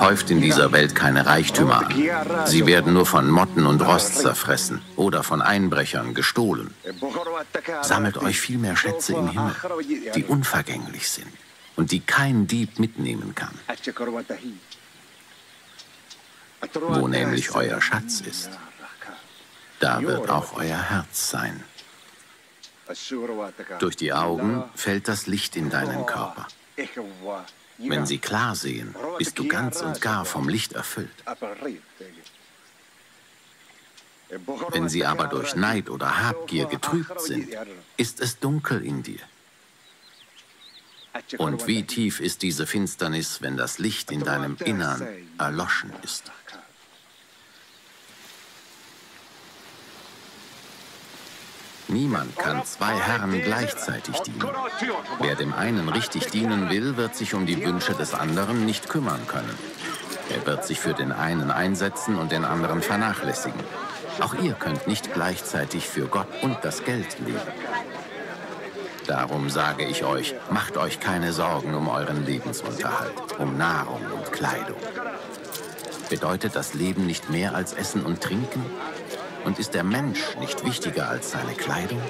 Häuft 0.00 0.30
in 0.30 0.40
dieser 0.40 0.70
Welt 0.72 0.94
keine 0.94 1.26
Reichtümer 1.26 1.86
an. 1.86 2.46
Sie 2.46 2.66
werden 2.66 2.92
nur 2.92 3.06
von 3.06 3.28
Motten 3.28 3.66
und 3.66 3.80
Rost 3.80 4.16
zerfressen 4.18 4.82
oder 4.94 5.22
von 5.24 5.42
Einbrechern 5.42 6.14
gestohlen. 6.14 6.72
Sammelt 7.82 8.18
euch 8.18 8.40
viel 8.40 8.58
mehr 8.58 8.76
Schätze 8.76 9.14
im 9.14 9.28
Himmel, 9.28 9.54
die 10.14 10.24
unvergänglich 10.24 11.08
sind 11.08 11.32
und 11.74 11.90
die 11.90 12.00
kein 12.00 12.46
Dieb 12.46 12.78
mitnehmen 12.78 13.34
kann. 13.34 13.54
Wo 16.72 17.08
nämlich 17.08 17.54
euer 17.54 17.80
Schatz 17.80 18.20
ist, 18.20 18.50
da 19.80 20.00
wird 20.02 20.30
auch 20.30 20.56
euer 20.56 20.90
Herz 20.90 21.30
sein. 21.30 21.62
Durch 23.80 23.96
die 23.96 24.12
Augen 24.12 24.62
fällt 24.74 25.08
das 25.08 25.26
Licht 25.26 25.56
in 25.56 25.70
deinen 25.70 26.06
Körper. 26.06 26.46
Wenn 27.78 28.06
sie 28.06 28.18
klar 28.18 28.54
sehen, 28.54 28.94
bist 29.18 29.38
du 29.38 29.48
ganz 29.48 29.80
und 29.82 30.00
gar 30.00 30.24
vom 30.24 30.48
Licht 30.48 30.72
erfüllt. 30.72 31.10
Wenn 34.70 34.88
sie 34.88 35.04
aber 35.04 35.26
durch 35.26 35.54
Neid 35.54 35.88
oder 35.88 36.22
Habgier 36.22 36.66
getrübt 36.66 37.20
sind, 37.20 37.48
ist 37.96 38.20
es 38.20 38.38
dunkel 38.38 38.84
in 38.84 39.02
dir. 39.02 39.20
Und 41.38 41.66
wie 41.66 41.84
tief 41.84 42.20
ist 42.20 42.42
diese 42.42 42.66
Finsternis, 42.66 43.40
wenn 43.40 43.56
das 43.56 43.78
Licht 43.78 44.10
in 44.10 44.22
deinem 44.24 44.56
Innern 44.56 45.06
erloschen 45.38 45.92
ist? 46.02 46.30
Niemand 51.88 52.36
kann 52.36 52.64
zwei 52.64 52.94
Herren 52.94 53.40
gleichzeitig 53.42 54.18
dienen. 54.20 54.48
Wer 55.20 55.36
dem 55.36 55.52
einen 55.54 55.88
richtig 55.88 56.26
dienen 56.30 56.68
will, 56.68 56.96
wird 56.96 57.14
sich 57.14 57.34
um 57.34 57.46
die 57.46 57.64
Wünsche 57.64 57.94
des 57.94 58.14
anderen 58.14 58.66
nicht 58.66 58.88
kümmern 58.88 59.20
können. 59.28 59.56
Er 60.34 60.44
wird 60.46 60.64
sich 60.64 60.80
für 60.80 60.94
den 60.94 61.12
einen 61.12 61.50
einsetzen 61.50 62.16
und 62.16 62.32
den 62.32 62.44
anderen 62.44 62.82
vernachlässigen. 62.82 63.60
Auch 64.20 64.34
ihr 64.34 64.54
könnt 64.54 64.88
nicht 64.88 65.14
gleichzeitig 65.14 65.88
für 65.88 66.06
Gott 66.06 66.28
und 66.42 66.56
das 66.62 66.84
Geld 66.84 67.18
leben. 67.20 67.40
Darum 69.06 69.50
sage 69.50 69.84
ich 69.84 70.04
euch, 70.04 70.34
macht 70.50 70.76
euch 70.76 70.98
keine 70.98 71.32
Sorgen 71.32 71.74
um 71.74 71.88
euren 71.88 72.26
Lebensunterhalt, 72.26 73.38
um 73.38 73.56
Nahrung 73.56 74.00
und 74.12 74.32
Kleidung. 74.32 74.78
Bedeutet 76.08 76.56
das 76.56 76.74
Leben 76.74 77.06
nicht 77.06 77.30
mehr 77.30 77.54
als 77.54 77.72
Essen 77.72 78.04
und 78.04 78.20
Trinken? 78.20 78.64
Und 79.46 79.60
ist 79.60 79.74
der 79.74 79.84
Mensch 79.84 80.36
nicht 80.40 80.64
wichtiger 80.64 81.08
als 81.08 81.30
seine 81.30 81.52
Kleidung? 81.52 82.02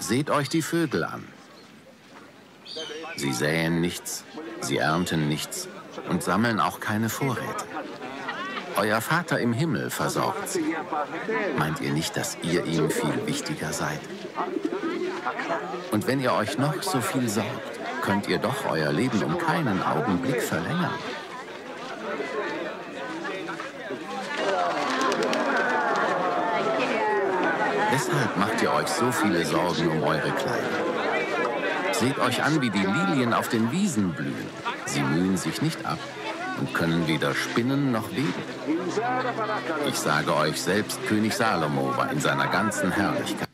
Seht 0.00 0.28
euch 0.28 0.48
die 0.48 0.60
Vögel 0.60 1.04
an. 1.04 1.24
Sie 3.16 3.32
säen 3.32 3.80
nichts, 3.80 4.24
sie 4.60 4.78
ernten 4.78 5.28
nichts 5.28 5.68
und 6.08 6.24
sammeln 6.24 6.58
auch 6.58 6.80
keine 6.80 7.08
Vorräte. 7.08 7.64
Euer 8.76 9.00
Vater 9.00 9.38
im 9.38 9.52
Himmel 9.52 9.90
versorgt 9.90 10.48
sie. 10.48 10.74
Meint 11.56 11.80
ihr 11.80 11.92
nicht, 11.92 12.16
dass 12.16 12.36
ihr 12.42 12.64
ihm 12.64 12.90
viel 12.90 13.24
wichtiger 13.24 13.72
seid? 13.72 14.00
Und 15.92 16.08
wenn 16.08 16.20
ihr 16.20 16.32
euch 16.32 16.58
noch 16.58 16.82
so 16.82 17.00
viel 17.00 17.28
sorgt, 17.28 17.78
könnt 18.02 18.26
ihr 18.26 18.38
doch 18.38 18.66
euer 18.68 18.92
Leben 18.92 19.22
um 19.22 19.38
keinen 19.38 19.80
Augenblick 19.80 20.42
verlängern. 20.42 20.94
Weshalb 27.98 28.36
macht 28.36 28.62
ihr 28.62 28.72
euch 28.72 28.86
so 28.86 29.10
viele 29.10 29.44
Sorgen 29.44 29.88
um 29.90 30.04
eure 30.04 30.30
Kleider? 30.30 31.92
Seht 31.92 32.16
euch 32.20 32.44
an, 32.44 32.60
wie 32.62 32.70
die 32.70 32.78
Lilien 32.78 33.34
auf 33.34 33.48
den 33.48 33.72
Wiesen 33.72 34.12
blühen. 34.12 34.46
Sie 34.86 35.02
mühen 35.02 35.36
sich 35.36 35.62
nicht 35.62 35.84
ab 35.84 35.98
und 36.60 36.72
können 36.74 37.08
weder 37.08 37.34
spinnen 37.34 37.90
noch 37.90 38.08
weben. 38.12 38.32
Ich 39.88 39.96
sage 39.96 40.32
euch, 40.36 40.62
selbst 40.62 41.04
König 41.08 41.34
Salomo 41.34 41.96
war 41.96 42.12
in 42.12 42.20
seiner 42.20 42.46
ganzen 42.46 42.92
Herrlichkeit. 42.92 43.48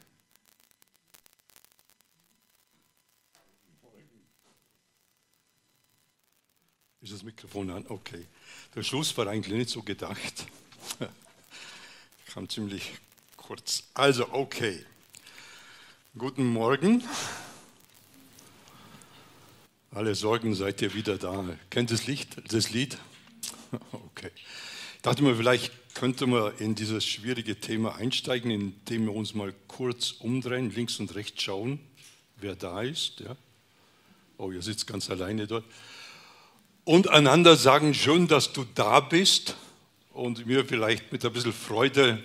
Ist 7.01 7.15
das 7.15 7.23
Mikrofon 7.23 7.71
an? 7.71 7.87
Okay. 7.89 8.27
Der 8.75 8.83
Schluss 8.83 9.17
war 9.17 9.27
eigentlich 9.27 9.57
nicht 9.57 9.71
so 9.71 9.83
gedacht. 9.83 10.47
Kam 12.35 12.47
ziemlich 12.51 12.93
kurz. 13.47 13.85
Also, 13.93 14.33
okay. 14.33 14.87
Guten 16.17 16.47
Morgen. 16.47 17.05
Alle 19.91 20.15
Sorgen 20.15 20.55
seid 20.55 20.81
ihr 20.81 20.95
wieder 20.95 21.19
da. 21.19 21.45
Kennt 21.69 21.91
das, 21.91 22.07
Licht, 22.07 22.37
das 22.53 22.71
Lied? 22.71 22.97
Okay. 23.93 24.31
Ich 24.37 25.03
dachte 25.03 25.23
mir, 25.23 25.37
vielleicht 25.37 25.73
könnte 25.95 26.27
man 26.27 26.57
in 26.59 26.75
dieses 26.75 27.05
schwierige 27.05 27.61
Thema 27.61 27.97
einsteigen, 27.97 28.51
indem 28.51 29.07
wir 29.07 29.15
uns 29.15 29.35
mal 29.35 29.53
kurz 29.69 30.13
umdrehen, 30.13 30.71
links 30.71 30.99
und 30.99 31.15
rechts 31.15 31.43
schauen, 31.43 31.81
wer 32.37 32.55
da 32.55 32.81
ist. 32.81 33.21
Ja? 33.21 33.37
Oh, 34.39 34.53
ihr 34.53 34.63
sitzt 34.63 34.87
ganz 34.87 35.11
alleine 35.11 35.47
dort. 35.47 35.67
Und 36.85 37.11
einander 37.11 37.57
sagen, 37.57 37.93
schön, 37.93 38.27
dass 38.27 38.55
du 38.55 38.65
da 38.75 39.01
bist 39.01 39.57
und 40.15 40.47
mir 40.47 40.65
vielleicht 40.65 41.13
mit 41.13 41.25
ein 41.27 41.33
bisschen 41.33 41.53
Freude 41.53 42.23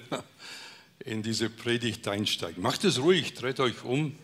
in 1.06 1.24
diese 1.24 1.50
Predigt 1.50 2.08
einsteigen. 2.08 2.62
Macht 2.62 2.84
es 2.84 3.00
ruhig, 3.00 3.34
dreht 3.34 3.60
euch 3.60 3.84
um 3.84 4.16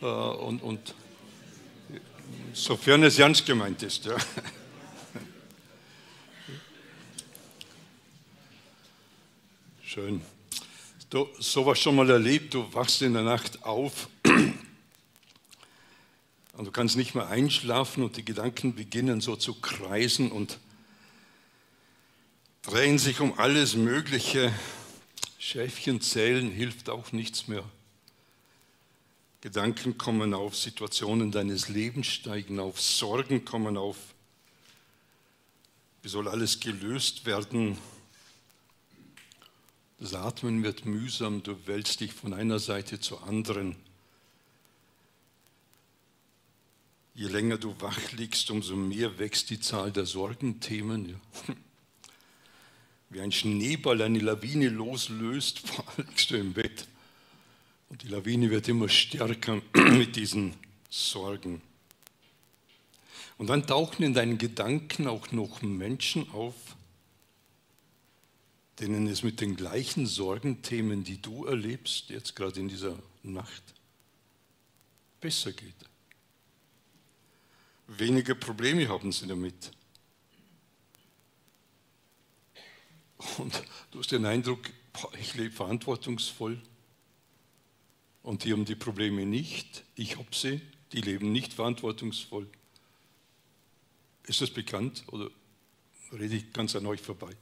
äh, 0.00 0.06
und, 0.06 0.62
und 0.62 0.94
sofern 2.52 3.02
es 3.04 3.18
ernst 3.18 3.46
gemeint 3.46 3.82
ist. 3.82 4.04
Ja. 4.06 4.16
Schön. 9.82 10.22
Du 11.10 11.28
sowas 11.38 11.78
schon 11.78 11.96
mal 11.96 12.08
erlebt, 12.08 12.54
du 12.54 12.72
wachst 12.72 13.02
in 13.02 13.12
der 13.12 13.22
Nacht 13.22 13.62
auf 13.64 14.08
und 14.24 14.56
du 16.64 16.70
kannst 16.70 16.96
nicht 16.96 17.14
mehr 17.14 17.28
einschlafen 17.28 18.02
und 18.02 18.16
die 18.16 18.24
Gedanken 18.24 18.74
beginnen 18.74 19.20
so 19.20 19.36
zu 19.36 19.52
kreisen 19.54 20.32
und 20.32 20.58
drehen 22.62 22.98
sich 22.98 23.20
um 23.20 23.38
alles 23.38 23.76
Mögliche 23.76 24.52
Schäfchen 25.44 26.00
zählen 26.00 26.52
hilft 26.52 26.88
auch 26.88 27.10
nichts 27.10 27.48
mehr. 27.48 27.64
Gedanken 29.40 29.98
kommen 29.98 30.34
auf, 30.34 30.56
Situationen 30.56 31.32
deines 31.32 31.68
Lebens 31.68 32.06
steigen 32.06 32.60
auf, 32.60 32.80
Sorgen 32.80 33.44
kommen 33.44 33.76
auf. 33.76 33.96
Wie 36.00 36.08
soll 36.08 36.28
alles 36.28 36.60
gelöst 36.60 37.26
werden? 37.26 37.76
Das 39.98 40.14
Atmen 40.14 40.62
wird 40.62 40.86
mühsam, 40.86 41.42
du 41.42 41.56
wälzt 41.66 41.98
dich 41.98 42.12
von 42.12 42.34
einer 42.34 42.60
Seite 42.60 43.00
zur 43.00 43.24
anderen. 43.24 43.74
Je 47.16 47.26
länger 47.26 47.58
du 47.58 47.74
wach 47.80 48.12
liegst, 48.12 48.48
umso 48.52 48.76
mehr 48.76 49.18
wächst 49.18 49.50
die 49.50 49.58
Zahl 49.58 49.90
der 49.90 50.06
Sorgenthemen. 50.06 51.08
Ja 51.48 51.54
wie 53.12 53.20
ein 53.20 53.32
Schneeball 53.32 54.00
eine 54.02 54.18
Lawine 54.18 54.68
loslöst, 54.68 55.62
liegst 55.98 56.30
du 56.30 56.36
im 56.36 56.54
Bett. 56.54 56.86
Und 57.90 58.02
die 58.02 58.08
Lawine 58.08 58.50
wird 58.50 58.68
immer 58.68 58.88
stärker 58.88 59.60
mit 59.74 60.16
diesen 60.16 60.54
Sorgen. 60.88 61.60
Und 63.36 63.48
dann 63.48 63.66
tauchen 63.66 64.02
in 64.02 64.14
deinen 64.14 64.38
Gedanken 64.38 65.06
auch 65.06 65.30
noch 65.32 65.62
Menschen 65.62 66.30
auf, 66.30 66.54
denen 68.80 69.06
es 69.06 69.22
mit 69.22 69.40
den 69.40 69.56
gleichen 69.56 70.06
Sorgenthemen, 70.06 71.04
die 71.04 71.20
du 71.20 71.44
erlebst, 71.44 72.08
jetzt 72.08 72.34
gerade 72.34 72.60
in 72.60 72.68
dieser 72.68 72.98
Nacht, 73.22 73.62
besser 75.20 75.52
geht. 75.52 75.74
Weniger 77.88 78.34
Probleme 78.34 78.88
haben 78.88 79.12
sie 79.12 79.26
damit. 79.26 79.72
Und 83.38 83.62
du 83.90 84.00
hast 84.00 84.12
den 84.12 84.26
Eindruck, 84.26 84.70
ich 85.18 85.34
lebe 85.34 85.54
verantwortungsvoll 85.54 86.60
und 88.22 88.44
die 88.44 88.52
haben 88.52 88.64
die 88.64 88.74
Probleme 88.74 89.26
nicht. 89.26 89.84
Ich 89.94 90.16
habe 90.16 90.28
sie, 90.32 90.60
die 90.92 91.00
leben 91.00 91.32
nicht 91.32 91.54
verantwortungsvoll. 91.54 92.48
Ist 94.24 94.40
das 94.40 94.50
bekannt 94.50 95.04
oder 95.08 95.30
rede 96.12 96.36
ich 96.36 96.52
ganz 96.52 96.76
an 96.76 96.86
euch 96.86 97.00
vorbei? 97.00 97.34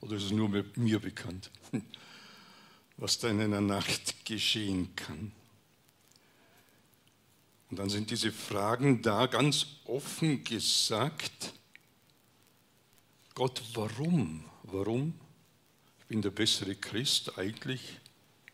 Oder 0.00 0.16
ist 0.16 0.24
es 0.24 0.30
nur 0.32 0.48
mir 0.74 0.98
bekannt, 0.98 1.50
was 2.96 3.18
da 3.18 3.28
in 3.28 3.40
einer 3.40 3.60
Nacht 3.60 4.24
geschehen 4.24 4.94
kann? 4.96 5.32
Und 7.70 7.78
dann 7.78 7.88
sind 7.88 8.10
diese 8.10 8.32
Fragen 8.32 9.02
da 9.02 9.26
ganz 9.26 9.66
offen 9.84 10.44
gesagt 10.44 11.54
Gott, 13.34 13.62
warum? 13.74 14.44
Warum? 14.64 15.14
Ich 16.00 16.06
bin 16.06 16.22
der 16.22 16.30
bessere 16.30 16.74
Christ, 16.74 17.38
eigentlich 17.38 17.98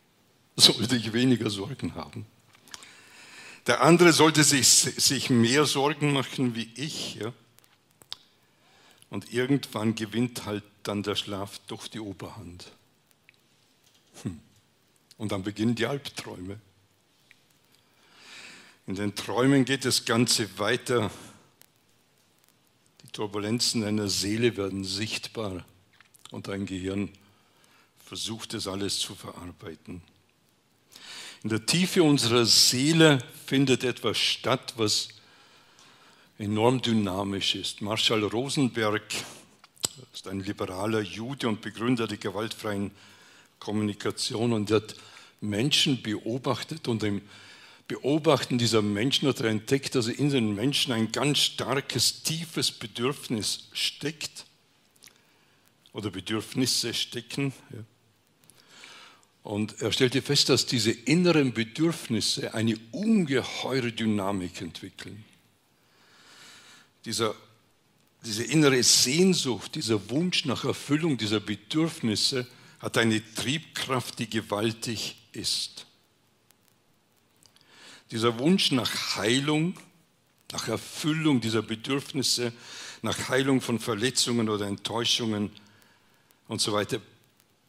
sollte 0.57 0.97
ich 0.97 1.13
weniger 1.13 1.51
Sorgen 1.51 1.95
haben. 1.95 2.27
Der 3.67 3.83
andere 3.83 4.13
sollte 4.13 4.45
sich, 4.45 4.69
sich 4.69 5.29
mehr 5.29 5.67
Sorgen 5.67 6.13
machen 6.13 6.55
wie 6.55 6.71
ich. 6.75 7.17
Ja? 7.17 7.33
Und 9.11 9.33
irgendwann 9.33 9.95
gewinnt 9.95 10.47
halt 10.47 10.65
dann 10.85 11.03
der 11.03 11.17
Schlaf 11.17 11.59
doch 11.67 11.87
die 11.87 12.01
Oberhand. 12.01 12.73
Hm. 14.23 14.41
Und 15.19 15.33
dann 15.33 15.43
beginnen 15.43 15.75
die 15.75 15.87
Albträume. 15.87 16.59
In 18.87 18.95
den 18.95 19.15
Träumen 19.15 19.67
geht 19.67 19.85
das 19.85 20.07
Ganze 20.07 20.59
weiter. 20.59 21.11
Turbulenzen 23.13 23.85
einer 23.85 24.09
Seele 24.09 24.57
werden 24.57 24.85
sichtbar 24.85 25.65
und 26.31 26.49
dein 26.49 26.67
Gehirn 26.67 27.11
versucht 28.05 28.55
es 28.55 28.67
alles 28.67 28.99
zu 28.99 29.15
verarbeiten. 29.15 30.03
In 31.43 31.51
der 31.51 31.67
Tiefe 31.67 32.03
unserer 32.03 32.47
Seele 32.47 33.19
findet 33.47 33.85
etwas 33.85 34.19
statt, 34.19 34.75
was 34.77 35.09
enorm 36.39 36.83
dynamisch 36.83 37.55
ist. 37.55 37.81
Marshall 37.81 38.25
Rosenberg 38.25 39.03
ist 40.13 40.27
ein 40.27 40.41
liberaler 40.41 41.01
Jude 41.01 41.49
und 41.49 41.61
Begründer 41.61 42.07
der 42.07 42.19
gewaltfreien 42.19 42.91
Kommunikation 43.59 44.53
und 44.53 44.71
hat 44.71 44.95
Menschen 45.41 46.03
beobachtet 46.03 46.89
und 46.89 47.03
im 47.03 47.23
Beobachten 47.89 48.59
dieser 48.59 48.83
Menschen 48.83 49.29
hat 49.29 49.41
er 49.41 49.47
entdeckt, 49.47 49.95
dass 49.95 50.09
in 50.09 50.29
den 50.29 50.55
Menschen 50.55 50.93
ein 50.93 51.11
ganz 51.11 51.39
starkes, 51.39 52.23
tiefes 52.23 52.71
Bedürfnis 52.71 53.71
steckt 53.73 54.45
oder 55.95 56.11
Bedürfnisse 56.11 56.93
stecken. 56.93 57.55
Und 59.43 59.81
er 59.81 59.91
stellte 59.91 60.21
fest, 60.21 60.51
dass 60.51 60.67
diese 60.67 60.91
inneren 60.91 61.55
Bedürfnisse 61.55 62.53
eine 62.53 62.79
ungeheure 62.93 63.91
Dynamik 63.91 64.61
entwickeln. 64.61 65.25
Dieser, 67.07 67.35
diese 68.23 68.45
innere 68.45 68.83
Sehnsucht, 68.83 69.77
dieser 69.77 70.11
Wunsch 70.11 70.45
nach 70.45 70.65
Erfüllung 70.65 71.17
dieser 71.17 71.41
Bedürfnisse 71.41 72.47
hat 72.81 72.99
eine 72.99 73.23
Triebkraft, 73.35 74.19
die 74.19 74.29
gewaltig 74.29 75.17
ist. 75.33 75.88
Dieser 78.11 78.39
Wunsch 78.39 78.73
nach 78.73 79.17
Heilung, 79.17 79.79
nach 80.53 80.69
Erfüllung 80.69 81.41
dieser 81.41 81.63
Bedürfnisse, 81.63 82.53
nach 83.03 83.29
Heilung 83.29 83.61
von 83.61 83.79
Verletzungen 83.79 84.49
oder 84.49 84.67
Enttäuschungen 84.67 85.51
und 86.49 86.61
so 86.61 86.73
weiter 86.73 87.01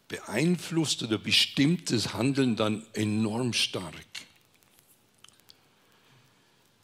beeinflusst 0.07 1.03
oder 1.03 1.17
bestimmt 1.17 1.91
das 1.91 2.13
Handeln 2.13 2.55
dann 2.55 2.85
enorm 2.93 3.53
stark. 3.53 3.93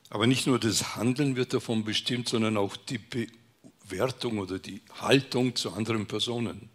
Aber 0.09 0.27
nicht 0.27 0.47
nur 0.47 0.59
das 0.59 0.95
Handeln 0.95 1.35
wird 1.35 1.53
davon 1.53 1.83
bestimmt, 1.83 2.29
sondern 2.29 2.55
auch 2.57 2.77
die 2.77 2.99
Bewertung 2.99 4.37
oder 4.37 4.59
die 4.59 4.81
Haltung 5.01 5.55
zu 5.55 5.73
anderen 5.73 6.05
Personen. 6.05 6.69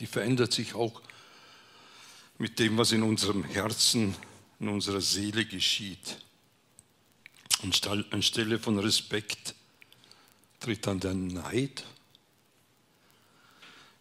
Die 0.00 0.06
verändert 0.06 0.52
sich 0.52 0.74
auch 0.74 1.00
mit 2.38 2.58
dem, 2.58 2.76
was 2.76 2.92
in 2.92 3.02
unserem 3.02 3.44
Herzen, 3.44 4.14
in 4.62 4.68
unserer 4.68 5.02
Seele 5.02 5.44
geschieht. 5.44 6.16
Anstelle 8.10 8.58
von 8.58 8.78
Respekt 8.78 9.54
tritt 10.58 10.86
dann 10.86 10.98
der 10.98 11.14
Neid 11.14 11.84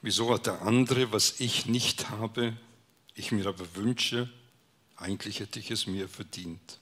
Wieso 0.02 0.34
hat 0.34 0.48
der 0.48 0.64
andere, 0.64 1.12
was 1.12 1.40
ich 1.40 1.68
nicht 1.68 2.10
habe, 2.10 2.58
ich 3.14 3.32
mir 3.32 3.46
aber 3.46 3.76
wünsche, 3.76 4.30
eigentlich 4.96 5.40
hätte 5.40 5.60
ich 5.60 5.70
es 5.70 5.86
mir 5.86 6.10
verdient. 6.10 6.80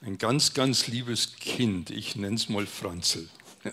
Ein 0.00 0.16
ganz, 0.16 0.54
ganz 0.54 0.86
liebes 0.86 1.36
Kind, 1.36 1.90
ich 1.90 2.16
nenne 2.16 2.36
es 2.36 2.48
mal 2.48 2.66
Franzl, 2.66 3.28
ja, 3.64 3.72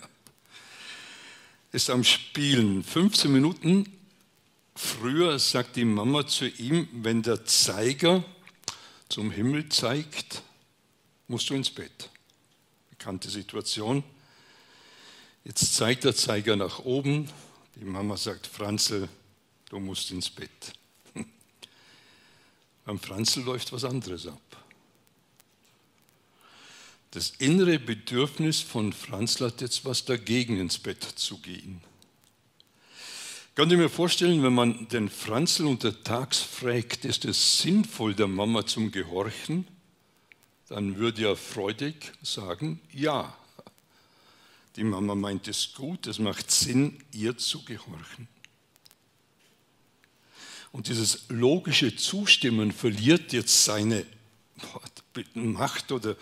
ist 1.72 1.88
am 1.88 2.04
Spielen. 2.04 2.84
15 2.84 3.32
Minuten 3.32 3.90
früher 4.74 5.38
sagt 5.38 5.76
die 5.76 5.86
Mama 5.86 6.26
zu 6.26 6.46
ihm, 6.46 6.88
wenn 6.92 7.22
der 7.22 7.46
Zeiger 7.46 8.22
zum 9.08 9.30
Himmel 9.30 9.68
zeigt, 9.68 10.42
musst 11.26 11.50
du 11.50 11.54
ins 11.54 11.70
Bett. 11.70 12.10
Bekannte 12.90 13.30
Situation. 13.30 14.02
Jetzt 15.44 15.74
zeigt 15.74 16.04
der 16.04 16.14
Zeiger 16.14 16.56
nach 16.56 16.80
oben, 16.80 17.30
die 17.76 17.84
Mama 17.84 18.16
sagt, 18.16 18.46
Franzl, 18.46 19.08
du 19.70 19.78
musst 19.78 20.10
ins 20.10 20.28
Bett. 20.28 20.72
Beim 22.84 22.98
Franzl 22.98 23.40
läuft 23.42 23.72
was 23.72 23.84
anderes 23.84 24.26
ab. 24.26 24.40
Das 27.12 27.30
innere 27.38 27.78
Bedürfnis 27.78 28.60
von 28.60 28.92
Franzl 28.92 29.46
hat 29.46 29.60
jetzt 29.62 29.84
was 29.84 30.04
dagegen, 30.04 30.60
ins 30.60 30.78
Bett 30.78 31.02
zu 31.02 31.38
gehen. 31.38 31.80
Könnt 33.58 33.72
ihr 33.72 33.78
mir 33.78 33.88
vorstellen, 33.88 34.44
wenn 34.44 34.54
man 34.54 34.86
den 34.86 35.08
Franzl 35.08 35.66
untertags 35.66 36.38
fragt, 36.38 37.04
ist 37.04 37.24
es 37.24 37.60
sinnvoll, 37.60 38.14
der 38.14 38.28
Mama 38.28 38.64
zum 38.64 38.92
Gehorchen? 38.92 39.66
Dann 40.68 40.96
würde 40.96 41.24
er 41.24 41.34
freudig 41.34 42.12
sagen, 42.22 42.80
ja. 42.92 43.36
Die 44.76 44.84
Mama 44.84 45.16
meint 45.16 45.48
es 45.48 45.72
gut, 45.74 46.06
es 46.06 46.20
macht 46.20 46.52
Sinn, 46.52 47.02
ihr 47.10 47.36
zu 47.36 47.64
gehorchen. 47.64 48.28
Und 50.70 50.86
dieses 50.86 51.24
logische 51.28 51.96
Zustimmen 51.96 52.70
verliert 52.70 53.32
jetzt 53.32 53.64
seine 53.64 54.06
Macht 55.34 55.90
oder 55.90 56.14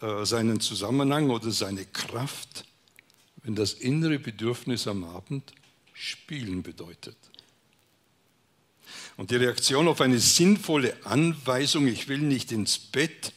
äh, 0.00 0.24
seinen 0.24 0.58
Zusammenhang 0.58 1.30
oder 1.30 1.52
seine 1.52 1.84
Kraft, 1.84 2.64
wenn 3.44 3.54
das 3.54 3.74
innere 3.74 4.18
Bedürfnis 4.18 4.88
am 4.88 5.04
Abend 5.04 5.52
spielen 5.94 6.62
bedeutet. 6.62 7.16
Und 9.16 9.30
die 9.30 9.36
Reaktion 9.36 9.88
auf 9.88 10.02
eine 10.02 10.18
sinnvolle 10.18 10.94
Anweisung, 11.06 11.86
ich 11.86 12.08
will 12.08 12.18
nicht 12.18 12.52
ins 12.52 12.78
Bett, 12.78 13.32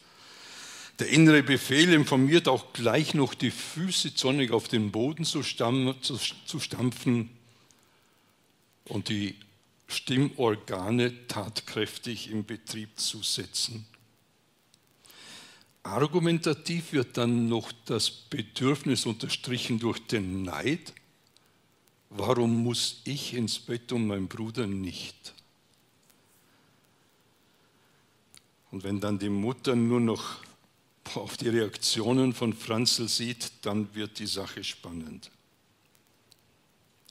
der 0.99 1.09
innere 1.09 1.43
Befehl 1.43 1.93
informiert 1.93 2.47
auch 2.47 2.73
gleich 2.73 3.13
noch 3.13 3.35
die 3.35 3.51
Füße 3.51 4.15
zornig 4.15 4.51
auf 4.51 4.67
den 4.67 4.91
Boden 4.91 5.25
zu, 5.25 5.43
stampfen 5.43 7.29
und 8.85 9.09
die 9.09 9.35
Stimmorgane 9.87 11.27
tatkräftig 11.27 12.31
in 12.31 12.45
Betrieb 12.45 12.99
zu 12.99 13.21
setzen. 13.21 13.85
Argumentativ 15.83 16.91
wird 16.91 17.15
dann 17.15 17.47
noch 17.47 17.71
das 17.85 18.09
Bedürfnis 18.09 19.05
unterstrichen 19.05 19.79
durch 19.79 20.05
den 20.07 20.41
Neid. 20.41 20.93
Warum 22.09 22.63
muss 22.63 23.01
ich 23.03 23.33
ins 23.33 23.59
Bett 23.59 23.91
und 23.91 24.07
mein 24.07 24.27
Bruder 24.27 24.65
nicht? 24.65 25.33
Und 28.71 28.83
wenn 28.83 28.99
dann 28.99 29.19
die 29.19 29.29
Mutter 29.29 29.75
nur 29.75 29.99
noch 29.99 30.37
auf 31.15 31.37
die 31.37 31.49
Reaktionen 31.49 32.33
von 32.33 32.53
Franzl 32.53 33.07
sieht, 33.07 33.51
dann 33.61 33.93
wird 33.95 34.19
die 34.19 34.27
Sache 34.27 34.63
spannend. 34.63 35.31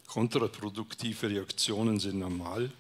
Kontraproduktive 0.07 1.31
Reaktionen 1.31 1.99
sind 1.99 2.19
normal. 2.19 2.71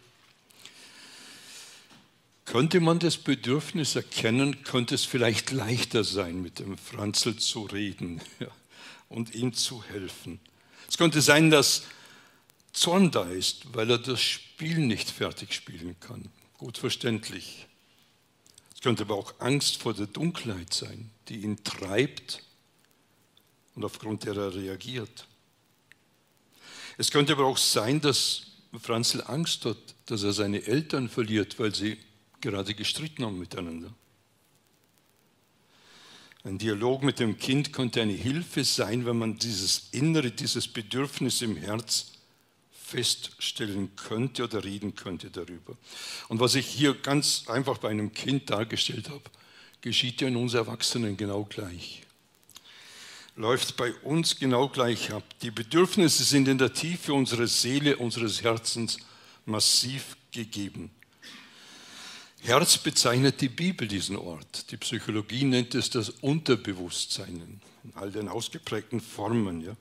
Könnte 2.44 2.80
man 2.80 2.98
das 2.98 3.16
Bedürfnis 3.16 3.96
erkennen, 3.96 4.62
könnte 4.62 4.94
es 4.94 5.04
vielleicht 5.04 5.50
leichter 5.50 6.04
sein, 6.04 6.40
mit 6.40 6.60
dem 6.60 6.78
Franzl 6.78 7.36
zu 7.36 7.64
reden 7.64 8.20
ja, 8.38 8.46
und 9.08 9.34
ihm 9.34 9.52
zu 9.52 9.82
helfen. 9.82 10.38
Es 10.88 10.96
könnte 10.96 11.20
sein, 11.20 11.50
dass 11.50 11.82
Zorn 12.76 13.10
da 13.10 13.24
ist, 13.24 13.74
weil 13.74 13.90
er 13.90 13.98
das 13.98 14.20
Spiel 14.20 14.78
nicht 14.80 15.08
fertig 15.10 15.54
spielen 15.54 15.96
kann. 15.98 16.28
Gut 16.58 16.76
verständlich. 16.76 17.66
Es 18.74 18.82
könnte 18.82 19.04
aber 19.04 19.14
auch 19.14 19.32
Angst 19.38 19.78
vor 19.78 19.94
der 19.94 20.06
Dunkelheit 20.06 20.74
sein, 20.74 21.10
die 21.28 21.38
ihn 21.38 21.64
treibt 21.64 22.42
und 23.74 23.84
aufgrund 23.84 24.24
der 24.24 24.36
er 24.36 24.54
reagiert. 24.54 25.26
Es 26.98 27.10
könnte 27.10 27.32
aber 27.32 27.46
auch 27.46 27.56
sein, 27.56 28.02
dass 28.02 28.42
Franzl 28.78 29.22
Angst 29.22 29.64
hat, 29.64 29.78
dass 30.04 30.22
er 30.22 30.34
seine 30.34 30.66
Eltern 30.66 31.08
verliert, 31.08 31.58
weil 31.58 31.74
sie 31.74 31.96
gerade 32.42 32.74
gestritten 32.74 33.24
haben 33.24 33.38
miteinander. 33.38 33.90
Ein 36.44 36.58
Dialog 36.58 37.02
mit 37.02 37.20
dem 37.20 37.38
Kind 37.38 37.72
könnte 37.72 38.02
eine 38.02 38.12
Hilfe 38.12 38.64
sein, 38.64 39.06
wenn 39.06 39.16
man 39.16 39.38
dieses 39.38 39.88
Innere, 39.92 40.30
dieses 40.30 40.68
Bedürfnis 40.68 41.40
im 41.40 41.56
Herz 41.56 42.12
feststellen 42.96 43.94
könnte 43.94 44.44
oder 44.44 44.64
reden 44.64 44.94
könnte 44.94 45.28
darüber. 45.30 45.76
Und 46.28 46.40
was 46.40 46.54
ich 46.54 46.66
hier 46.66 46.94
ganz 46.94 47.44
einfach 47.46 47.76
bei 47.76 47.90
einem 47.90 48.14
Kind 48.14 48.48
dargestellt 48.48 49.10
habe, 49.10 49.24
geschieht 49.82 50.22
ja 50.22 50.28
in 50.28 50.36
uns 50.36 50.54
Erwachsenen 50.54 51.18
genau 51.18 51.44
gleich. 51.44 52.04
Läuft 53.36 53.76
bei 53.76 53.92
uns 53.96 54.38
genau 54.38 54.68
gleich 54.68 55.12
ab. 55.12 55.22
Die 55.42 55.50
Bedürfnisse 55.50 56.24
sind 56.24 56.48
in 56.48 56.56
der 56.56 56.72
Tiefe 56.72 57.12
unserer 57.12 57.46
Seele, 57.46 57.98
unseres 57.98 58.42
Herzens 58.42 58.96
massiv 59.44 60.16
gegeben. 60.32 60.90
Herz 62.40 62.78
bezeichnet 62.78 63.42
die 63.42 63.50
Bibel 63.50 63.86
diesen 63.86 64.16
Ort. 64.16 64.70
Die 64.70 64.78
Psychologie 64.78 65.44
nennt 65.44 65.74
es 65.74 65.90
das 65.90 66.08
Unterbewusstsein 66.08 67.60
in 67.84 67.92
all 67.94 68.10
den 68.10 68.30
ausgeprägten 68.30 69.02
Formen. 69.02 69.60
Ja? 69.60 69.76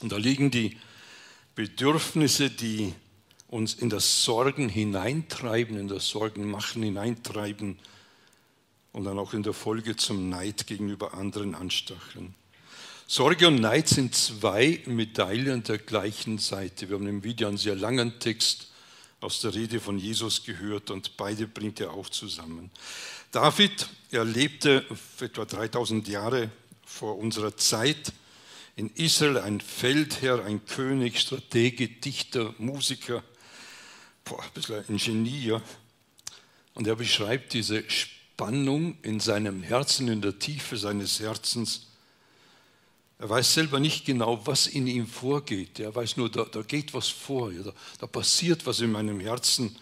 Und 0.00 0.12
da 0.12 0.18
liegen 0.18 0.52
die 0.52 0.76
Bedürfnisse, 1.56 2.50
die 2.50 2.92
uns 3.48 3.72
in 3.72 3.88
das 3.88 4.24
Sorgen 4.24 4.68
hineintreiben, 4.68 5.78
in 5.78 5.88
das 5.88 6.06
Sorgenmachen 6.06 6.82
hineintreiben 6.82 7.78
und 8.92 9.04
dann 9.04 9.18
auch 9.18 9.32
in 9.32 9.42
der 9.42 9.54
Folge 9.54 9.96
zum 9.96 10.28
Neid 10.28 10.66
gegenüber 10.66 11.14
anderen 11.14 11.54
anstacheln. 11.54 12.34
Sorge 13.06 13.48
und 13.48 13.56
Neid 13.56 13.88
sind 13.88 14.14
zwei 14.14 14.82
Medaillen 14.84 15.62
der 15.62 15.78
gleichen 15.78 16.36
Seite. 16.36 16.90
Wir 16.90 16.96
haben 16.96 17.06
im 17.06 17.24
Video 17.24 17.48
einen 17.48 17.56
sehr 17.56 17.74
langen 17.74 18.18
Text 18.20 18.68
aus 19.22 19.40
der 19.40 19.54
Rede 19.54 19.80
von 19.80 19.98
Jesus 19.98 20.44
gehört 20.44 20.90
und 20.90 21.16
beide 21.16 21.46
bringt 21.46 21.80
er 21.80 21.94
auch 21.94 22.10
zusammen. 22.10 22.70
David, 23.32 23.88
er 24.10 24.26
lebte 24.26 24.84
etwa 25.20 25.46
3000 25.46 26.06
Jahre 26.06 26.50
vor 26.84 27.16
unserer 27.16 27.56
Zeit 27.56 28.12
in 28.76 28.90
Israel, 28.90 29.38
ein 29.38 29.60
Feldherr, 29.60 30.44
ein 30.44 30.64
König, 30.66 31.18
Stratege, 31.18 31.88
Dichter, 31.88 32.54
Musiker, 32.58 33.24
boah, 34.24 34.42
ein 34.42 34.50
bisschen 34.52 34.84
ein 34.88 34.98
Genie. 34.98 35.58
Und 36.74 36.86
er 36.86 36.94
beschreibt 36.94 37.54
diese 37.54 37.88
Spannung 37.88 38.98
in 39.02 39.18
seinem 39.18 39.62
Herzen, 39.62 40.08
in 40.08 40.20
der 40.20 40.38
Tiefe 40.38 40.76
seines 40.76 41.20
Herzens. 41.20 41.86
Er 43.18 43.30
weiß 43.30 43.54
selber 43.54 43.80
nicht 43.80 44.04
genau, 44.04 44.46
was 44.46 44.66
in 44.66 44.86
ihm 44.86 45.06
vorgeht. 45.06 45.80
Er 45.80 45.94
weiß 45.94 46.18
nur, 46.18 46.30
da, 46.30 46.44
da 46.44 46.60
geht 46.60 46.92
was 46.92 47.08
vor, 47.08 47.50
ja, 47.50 47.62
da, 47.62 47.72
da 47.98 48.06
passiert 48.06 48.66
was 48.66 48.80
in 48.80 48.92
meinem 48.92 49.20
Herzen, 49.20 49.74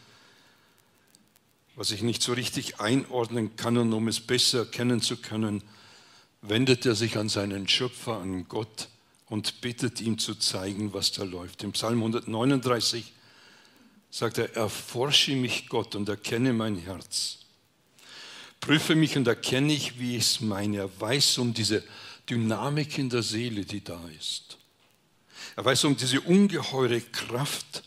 was 1.75 1.91
ich 1.91 2.03
nicht 2.03 2.23
so 2.23 2.33
richtig 2.33 2.79
einordnen 2.79 3.57
kann. 3.57 3.77
Und 3.77 3.93
um 3.93 4.07
es 4.07 4.21
besser 4.21 4.61
erkennen 4.61 5.03
zu 5.03 5.17
können, 5.17 5.65
wendet 6.49 6.85
er 6.87 6.95
sich 6.95 7.17
an 7.17 7.29
seinen 7.29 7.69
Schöpfer, 7.69 8.19
an 8.19 8.47
Gott 8.49 8.89
und 9.27 9.61
bittet 9.61 10.01
ihm 10.01 10.19
zu 10.19 10.35
zeigen, 10.35 10.93
was 10.93 11.13
da 11.13 11.25
läuft. 11.25 11.63
Im 11.63 11.73
Psalm 11.73 11.99
139 11.99 13.13
sagt 14.11 14.39
er, 14.39 14.55
erforsche 14.55 15.35
mich 15.35 15.69
Gott 15.69 15.95
und 15.95 16.09
erkenne 16.09 16.53
mein 16.53 16.77
Herz. 16.77 17.39
Prüfe 18.61 18.95
mich 18.95 19.17
und 19.17 19.27
erkenne 19.27 19.73
ich, 19.73 19.99
wie 19.99 20.17
ich 20.17 20.23
es 20.23 20.41
meine. 20.41 20.79
Er 20.79 21.01
weiß 21.01 21.39
um 21.39 21.55
diese 21.55 21.83
Dynamik 22.29 22.99
in 22.99 23.11
der 23.11 23.23
Seele, 23.23 23.65
die 23.65 23.83
da 23.83 24.01
ist. 24.19 24.59
Er 25.57 25.65
weiß 25.65 25.85
um 25.85 25.97
diese 25.97 26.21
ungeheure 26.21 27.01
Kraft, 27.01 27.83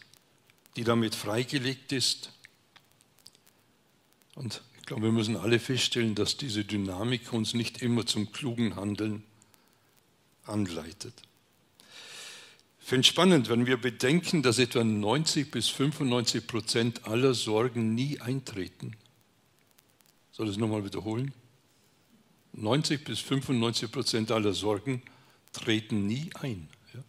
die 0.75 0.83
damit 0.83 1.15
freigelegt 1.15 1.91
ist. 1.91 2.31
Und 4.35 4.61
ich 4.87 4.89
glaube, 4.89 5.07
wir 5.07 5.11
müssen 5.11 5.35
alle 5.35 5.59
feststellen, 5.59 6.15
dass 6.15 6.37
diese 6.37 6.63
Dynamik 6.63 7.33
uns 7.33 7.53
nicht 7.53 7.81
immer 7.81 8.05
zum 8.05 8.31
klugen 8.31 8.77
Handeln 8.77 9.21
anleitet. 10.45 11.13
Ich 12.79 12.87
finde 12.87 13.01
es 13.01 13.07
spannend, 13.07 13.49
wenn 13.49 13.65
wir 13.65 13.75
bedenken, 13.75 14.43
dass 14.43 14.59
etwa 14.59 14.85
90 14.85 15.51
bis 15.51 15.67
95 15.67 16.47
Prozent 16.47 17.05
aller 17.05 17.33
Sorgen 17.33 17.95
nie 17.95 18.21
eintreten. 18.21 18.95
Soll 20.31 20.45
ich 20.45 20.53
das 20.53 20.57
nochmal 20.57 20.85
wiederholen? 20.85 21.33
90 22.53 23.03
bis 23.03 23.19
95 23.19 23.91
Prozent 23.91 24.31
aller 24.31 24.53
Sorgen 24.53 25.01
treten 25.51 26.07
nie 26.07 26.29
ein. 26.35 26.69
Ja? 26.93 27.01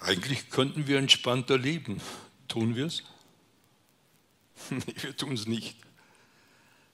Eigentlich 0.00 0.50
könnten 0.50 0.88
wir 0.88 0.98
entspannter 0.98 1.56
leben. 1.56 2.00
Tun 2.48 2.74
wir 2.74 2.86
es? 2.86 3.04
wir 4.70 5.16
tun 5.16 5.34
es 5.34 5.46
nicht. 5.46 5.76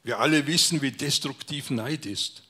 Wir 0.05 0.19
alle 0.19 0.47
wissen, 0.47 0.83
wie 0.83 0.91
destruktiv 0.91 1.71
Neid 1.71 2.07
ist. 2.07 2.43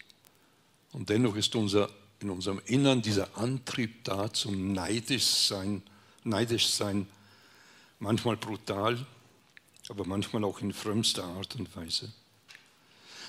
Und 0.92 1.08
dennoch 1.08 1.36
ist 1.36 1.54
unser, 1.54 1.90
in 2.20 2.30
unserem 2.30 2.60
Innern 2.66 3.02
dieser 3.02 3.36
Antrieb 3.36 4.04
da 4.04 4.32
zum 4.32 4.72
neidisch 4.72 5.24
sein, 5.24 5.82
neidisch 6.24 6.68
sein, 6.68 7.06
manchmal 7.98 8.36
brutal, 8.36 9.06
aber 9.88 10.06
manchmal 10.06 10.44
auch 10.44 10.60
in 10.60 10.72
frömmster 10.72 11.24
Art 11.24 11.56
und 11.56 11.74
Weise. 11.76 12.12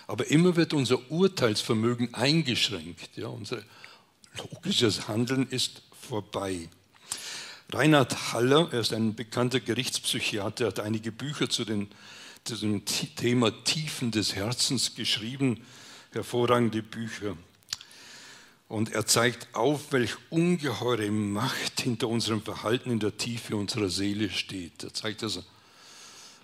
Aber 0.08 0.28
immer 0.28 0.56
wird 0.56 0.74
unser 0.74 1.12
Urteilsvermögen 1.12 2.14
eingeschränkt. 2.14 3.16
Ja, 3.16 3.28
unser 3.28 3.64
logisches 4.38 5.08
Handeln 5.08 5.48
ist 5.50 5.82
vorbei. 6.02 6.70
Reinhard 7.74 8.34
Haller, 8.34 8.70
er 8.72 8.82
ist 8.82 8.94
ein 8.94 9.16
bekannter 9.16 9.60
Gerichtspsychiater, 9.60 10.68
hat 10.68 10.80
einige 10.80 11.12
Bücher 11.12 11.50
zu, 11.50 11.66
den, 11.66 11.90
zu 12.44 12.56
dem 12.56 12.86
Thema 12.86 13.50
Tiefen 13.64 14.12
des 14.12 14.36
Herzens 14.36 14.94
geschrieben, 14.94 15.66
hervorragende 16.12 16.84
Bücher. 16.84 17.36
Und 18.68 18.92
er 18.92 19.08
zeigt 19.08 19.56
auf, 19.56 19.92
welch 19.92 20.12
ungeheure 20.30 21.10
Macht 21.10 21.82
hinter 21.82 22.10
unserem 22.10 22.44
Verhalten 22.44 22.92
in 22.92 23.00
der 23.00 23.18
Tiefe 23.18 23.56
unserer 23.56 23.90
Seele 23.90 24.30
steht. 24.30 24.84
Er 24.84 24.94
zeigt 24.94 25.24
das 25.24 25.40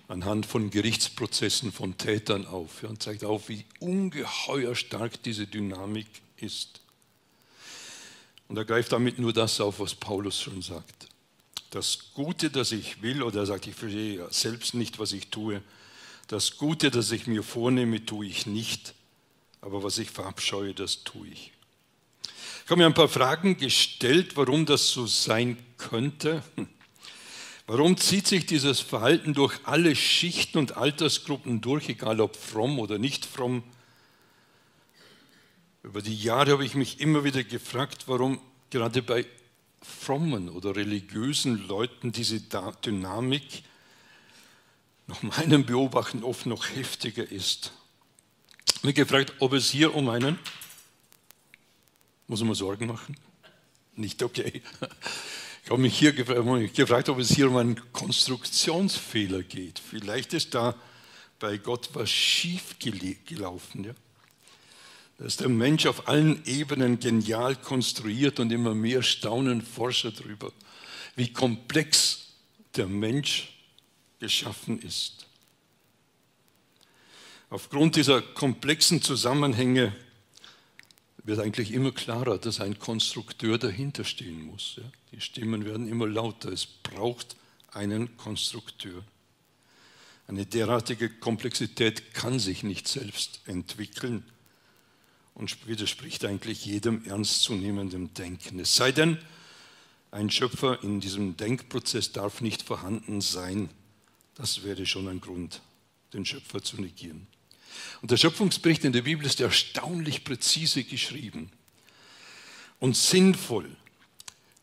anhand 0.08 0.46
von 0.46 0.70
Gerichtsprozessen 0.70 1.70
von 1.70 1.96
Tätern 1.96 2.44
auf 2.44 2.82
und 2.82 3.04
zeigt 3.04 3.22
auf, 3.22 3.48
wie 3.48 3.64
ungeheuer 3.78 4.74
stark 4.74 5.22
diese 5.22 5.46
Dynamik 5.46 6.08
ist. 6.38 6.80
Und 8.48 8.56
er 8.56 8.64
greift 8.64 8.90
damit 8.90 9.20
nur 9.20 9.32
das 9.32 9.60
auf, 9.60 9.78
was 9.78 9.94
Paulus 9.94 10.40
schon 10.40 10.60
sagt 10.60 11.09
das 11.70 12.10
Gute, 12.14 12.50
das 12.50 12.72
ich 12.72 13.00
will, 13.02 13.22
oder 13.22 13.40
er 13.40 13.46
sagt, 13.46 13.66
ich 13.66 13.74
verstehe 13.74 14.26
selbst 14.30 14.74
nicht, 14.74 14.98
was 14.98 15.12
ich 15.12 15.28
tue, 15.28 15.62
das 16.26 16.56
Gute, 16.56 16.90
das 16.90 17.10
ich 17.12 17.26
mir 17.26 17.42
vornehme, 17.42 18.04
tue 18.04 18.26
ich 18.26 18.46
nicht, 18.46 18.94
aber 19.60 19.82
was 19.82 19.98
ich 19.98 20.10
verabscheue, 20.10 20.74
das 20.74 21.02
tue 21.04 21.28
ich. 21.28 21.52
Ich 22.64 22.70
habe 22.70 22.82
mir 22.82 22.86
ein 22.86 22.94
paar 22.94 23.08
Fragen 23.08 23.56
gestellt, 23.56 24.36
warum 24.36 24.64
das 24.64 24.90
so 24.90 25.06
sein 25.06 25.58
könnte. 25.76 26.42
Warum 27.66 27.96
zieht 27.96 28.26
sich 28.26 28.46
dieses 28.46 28.80
Verhalten 28.80 29.32
durch 29.32 29.58
alle 29.64 29.94
Schichten 29.94 30.58
und 30.58 30.76
Altersgruppen 30.76 31.60
durch, 31.60 31.88
egal 31.88 32.20
ob 32.20 32.36
fromm 32.36 32.80
oder 32.80 32.98
nicht 32.98 33.24
fromm? 33.24 33.62
Über 35.82 36.02
die 36.02 36.16
Jahre 36.16 36.52
habe 36.52 36.64
ich 36.64 36.74
mich 36.74 37.00
immer 37.00 37.22
wieder 37.22 37.44
gefragt, 37.44 38.04
warum 38.06 38.40
gerade 38.70 39.02
bei 39.02 39.24
frommen 39.82 40.48
oder 40.48 40.76
religiösen 40.76 41.66
Leuten 41.66 42.12
diese 42.12 42.40
Dynamik 42.40 43.62
nach 45.06 45.22
meinem 45.22 45.66
Beobachten 45.66 46.22
oft 46.22 46.46
noch 46.46 46.68
heftiger 46.68 47.30
ist. 47.30 47.72
Ich 48.76 48.84
mich 48.84 48.94
gefragt, 48.94 49.34
ob 49.40 49.52
es 49.52 49.70
hier 49.70 49.94
um 49.94 50.08
einen, 50.08 50.38
muss 52.28 52.42
man 52.42 52.54
Sorgen 52.54 52.86
machen? 52.86 53.16
Nicht 53.96 54.22
okay. 54.22 54.62
Ich 55.64 55.70
habe 55.70 55.82
mich 55.82 55.98
hier 55.98 56.12
gefragt, 56.12 57.08
ob 57.08 57.18
es 57.18 57.30
hier 57.30 57.48
um 57.48 57.56
einen 57.56 57.92
Konstruktionsfehler 57.92 59.42
geht. 59.42 59.78
Vielleicht 59.78 60.32
ist 60.32 60.54
da 60.54 60.74
bei 61.38 61.58
Gott 61.58 61.90
was 61.92 62.10
schief 62.10 62.78
gelaufen. 62.78 63.84
Ja? 63.84 63.92
Da 65.20 65.26
ist 65.26 65.40
der 65.40 65.50
Mensch 65.50 65.84
auf 65.84 66.08
allen 66.08 66.42
Ebenen 66.46 66.98
genial 66.98 67.54
konstruiert 67.54 68.40
und 68.40 68.50
immer 68.50 68.74
mehr 68.74 69.02
staunen 69.02 69.60
Forscher 69.60 70.12
darüber, 70.12 70.50
wie 71.14 71.30
komplex 71.30 72.28
der 72.74 72.86
Mensch 72.86 73.52
geschaffen 74.18 74.80
ist. 74.80 75.26
Aufgrund 77.50 77.96
dieser 77.96 78.22
komplexen 78.22 79.02
Zusammenhänge 79.02 79.94
wird 81.24 81.38
eigentlich 81.38 81.72
immer 81.72 81.92
klarer, 81.92 82.38
dass 82.38 82.58
ein 82.58 82.78
Konstrukteur 82.78 83.58
dahinter 83.58 84.04
stehen 84.04 84.40
muss. 84.40 84.80
Die 85.12 85.20
Stimmen 85.20 85.66
werden 85.66 85.86
immer 85.86 86.06
lauter. 86.06 86.50
Es 86.50 86.64
braucht 86.64 87.36
einen 87.72 88.16
Konstrukteur. 88.16 89.04
Eine 90.28 90.46
derartige 90.46 91.10
Komplexität 91.10 92.14
kann 92.14 92.38
sich 92.38 92.62
nicht 92.62 92.88
selbst 92.88 93.42
entwickeln 93.44 94.24
und 95.40 95.66
widerspricht 95.66 96.26
eigentlich 96.26 96.66
jedem 96.66 97.02
ernstzunehmenden 97.06 98.12
Denken. 98.12 98.60
Es 98.60 98.76
sei 98.76 98.92
denn, 98.92 99.16
ein 100.10 100.30
Schöpfer 100.30 100.82
in 100.82 101.00
diesem 101.00 101.36
Denkprozess 101.38 102.12
darf 102.12 102.42
nicht 102.42 102.62
vorhanden 102.62 103.22
sein. 103.22 103.70
Das 104.34 104.64
wäre 104.64 104.84
schon 104.84 105.08
ein 105.08 105.20
Grund, 105.20 105.62
den 106.12 106.26
Schöpfer 106.26 106.62
zu 106.62 106.78
negieren. 106.78 107.26
Und 108.02 108.10
der 108.10 108.18
Schöpfungsbericht 108.18 108.84
in 108.84 108.92
der 108.92 109.00
Bibel 109.00 109.24
ist 109.24 109.40
erstaunlich 109.40 110.24
präzise 110.24 110.84
geschrieben 110.84 111.50
und 112.78 112.94
sinnvoll. 112.94 113.74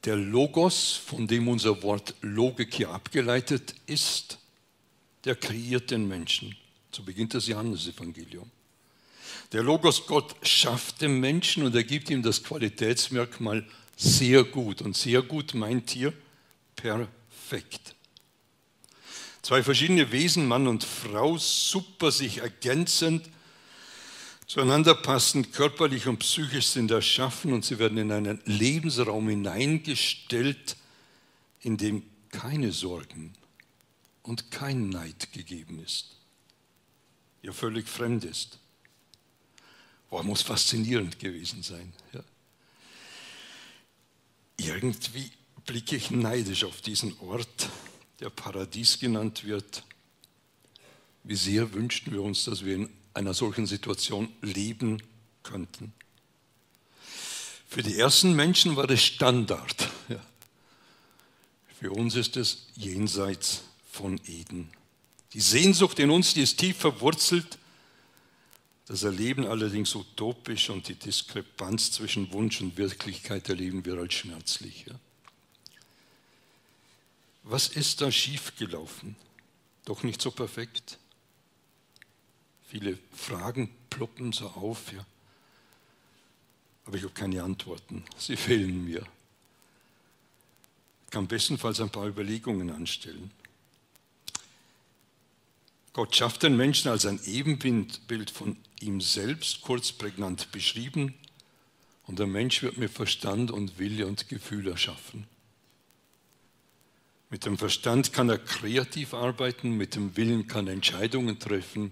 Der 0.04 0.16
Logos, 0.16 0.94
von 0.94 1.26
dem 1.28 1.48
unser 1.48 1.82
Wort 1.82 2.14
Logik 2.22 2.76
hier 2.76 2.92
abgeleitet 2.92 3.74
ist, 3.88 4.38
der 5.24 5.36
kreiert 5.36 5.90
den 5.90 6.08
Menschen. 6.08 6.56
So 6.92 7.02
beginnt 7.02 7.34
das 7.34 7.48
Johannesevangelium. 7.48 8.52
Der 9.52 9.64
Logos 9.64 10.08
Gott 10.08 10.36
schafft 10.46 11.02
den 11.02 11.20
Menschen 11.20 11.64
und 11.64 11.76
er 11.76 11.84
gibt 11.84 12.10
ihm 12.10 12.22
das 12.22 12.44
Qualitätsmerkmal 12.44 13.66
sehr 13.96 14.44
gut. 14.44 14.82
Und 14.82 14.96
sehr 14.96 15.22
gut 15.22 15.54
meint 15.54 15.90
hier 15.90 16.14
perfekt. 16.76 17.96
Zwei 19.42 19.64
verschiedene 19.64 20.12
Wesen, 20.12 20.48
Mann 20.48 20.68
und 20.68 20.84
Frau, 20.84 21.38
super 21.38 22.12
sich 22.12 22.40
ergänzend, 22.40 23.30
zueinander 24.46 24.96
passend, 24.96 25.54
körperlich 25.54 26.08
und 26.08 26.20
psychisch 26.20 26.68
sind 26.68 26.92
erschaffen 26.92 27.54
und 27.54 27.64
sie 27.64 27.80
werden 27.80 27.98
in 27.98 28.12
einen 28.12 28.42
Lebensraum 28.46 29.30
hineingestellt, 29.30 30.76
in 31.62 31.78
dem 31.78 32.04
keine 32.30 32.72
Sorgen 32.72 33.34
und 34.24 34.52
kein 34.52 34.90
Neid 34.90 35.32
gegeben 35.32 35.80
ist, 35.80 36.18
ja 37.42 37.54
völlig 37.54 37.88
fremd 37.88 38.26
ist. 38.26 38.60
Boah, 40.10 40.24
muss 40.24 40.42
faszinierend 40.42 41.20
gewesen 41.20 41.64
sein. 41.64 41.94
Ja. 42.14 42.24
Irgendwie 44.58 45.32
blicke 45.66 45.96
ich 45.96 46.12
neidisch 46.12 46.64
auf 46.64 46.82
diesen 46.82 47.18
Ort, 47.20 47.70
der 48.20 48.30
Paradies 48.30 49.00
genannt 49.00 49.44
wird. 49.44 49.84
Wie 51.24 51.36
sehr 51.36 51.74
wünschten 51.74 52.14
wir 52.14 52.22
uns, 52.22 52.46
dass 52.46 52.64
wir 52.64 52.76
in 52.76 52.90
einer 53.14 53.34
solchen 53.34 53.68
Situation 53.68 54.30
leben 54.42 55.04
könnten. 55.44 55.94
Für 57.68 57.84
die 57.84 58.00
ersten 58.00 58.34
Menschen 58.34 58.76
war 58.76 58.88
das 58.88 59.04
Standard. 59.04 59.90
Ja. 60.08 60.24
Für 61.80 61.92
uns 61.92 62.16
ist 62.16 62.38
es 62.38 62.68
jenseits 62.76 63.64
von 63.92 64.20
Eden. 64.26 64.70
Die 65.34 65.42
Sehnsucht 65.42 66.00
in 66.00 66.10
uns, 66.10 66.34
die 66.34 66.42
ist 66.42 66.58
tief 66.58 66.78
verwurzelt. 66.78 67.58
Das 68.88 69.04
Erleben 69.04 69.46
allerdings 69.46 69.94
utopisch 69.96 70.70
und 70.70 70.88
die 70.88 70.96
Diskrepanz 70.96 71.92
zwischen 71.92 72.32
Wunsch 72.32 72.62
und 72.62 72.78
Wirklichkeit 72.78 73.50
erleben 73.50 73.86
wir 73.86 73.98
als 73.98 74.14
schmerzlich. 74.14 74.86
Ja. 74.88 74.96
Was 77.44 77.68
ist 77.68 78.00
da 78.00 78.12
schiefgelaufen? 78.12 79.18
Doch 79.84 80.04
nicht 80.04 80.22
so 80.22 80.32
perfekt. 80.32 81.00
Viele 82.70 82.98
Fragen 83.14 83.70
ploppen 83.90 84.32
so 84.32 84.48
auf, 84.48 84.92
ja. 84.94 85.06
Aber 86.86 86.96
ich 86.96 87.04
habe 87.04 87.14
keine 87.14 87.44
Antworten. 87.44 88.06
Sie 88.18 88.38
fehlen 88.38 88.86
mir. 88.86 89.06
Ich 91.06 91.12
kann 91.12 91.28
bestenfalls 91.28 91.82
ein 91.82 91.90
paar 91.90 92.08
Überlegungen 92.08 92.70
anstellen. 92.70 93.32
Gott 95.98 96.16
schafft 96.16 96.44
den 96.44 96.56
Menschen 96.56 96.92
als 96.92 97.08
ein 97.08 97.20
Ebenbild 97.26 98.30
von 98.30 98.56
ihm 98.80 99.02
selbst, 99.02 99.62
kurz 99.62 99.92
prägnant 99.92 100.52
beschrieben, 100.52 101.16
und 102.06 102.20
der 102.20 102.28
Mensch 102.28 102.62
wird 102.62 102.78
mit 102.78 102.92
Verstand 102.92 103.50
und 103.50 103.80
Wille 103.80 104.06
und 104.06 104.30
Gefühl 104.30 104.68
erschaffen. 104.68 105.26
Mit 107.32 107.48
dem 107.48 107.58
Verstand 107.58 108.14
kann 108.14 108.30
er 108.30 108.38
kreativ 108.38 109.16
arbeiten, 109.16 109.72
mit 109.72 109.96
dem 109.96 110.16
Willen 110.16 110.46
kann 110.46 110.68
er 110.68 110.74
Entscheidungen 110.74 111.40
treffen, 111.40 111.92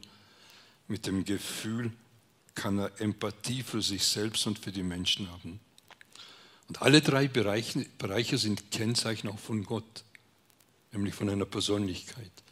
mit 0.88 1.08
dem 1.08 1.26
Gefühl 1.26 1.92
kann 2.54 2.78
er 2.78 3.02
Empathie 3.02 3.64
für 3.64 3.82
sich 3.82 4.04
selbst 4.04 4.46
und 4.46 4.60
für 4.60 4.72
die 4.72 4.84
Menschen 4.84 5.32
haben. 5.32 5.60
Und 6.68 6.80
alle 6.84 7.02
drei 7.02 7.28
Bereiche, 7.28 7.88
Bereiche 7.98 8.38
sind 8.38 8.70
Kennzeichen 8.70 9.30
auch 9.30 9.40
von 9.40 9.64
Gott, 9.64 10.04
nämlich 10.92 11.16
von 11.16 11.28
einer 11.28 11.46
Persönlichkeit. 11.46 12.45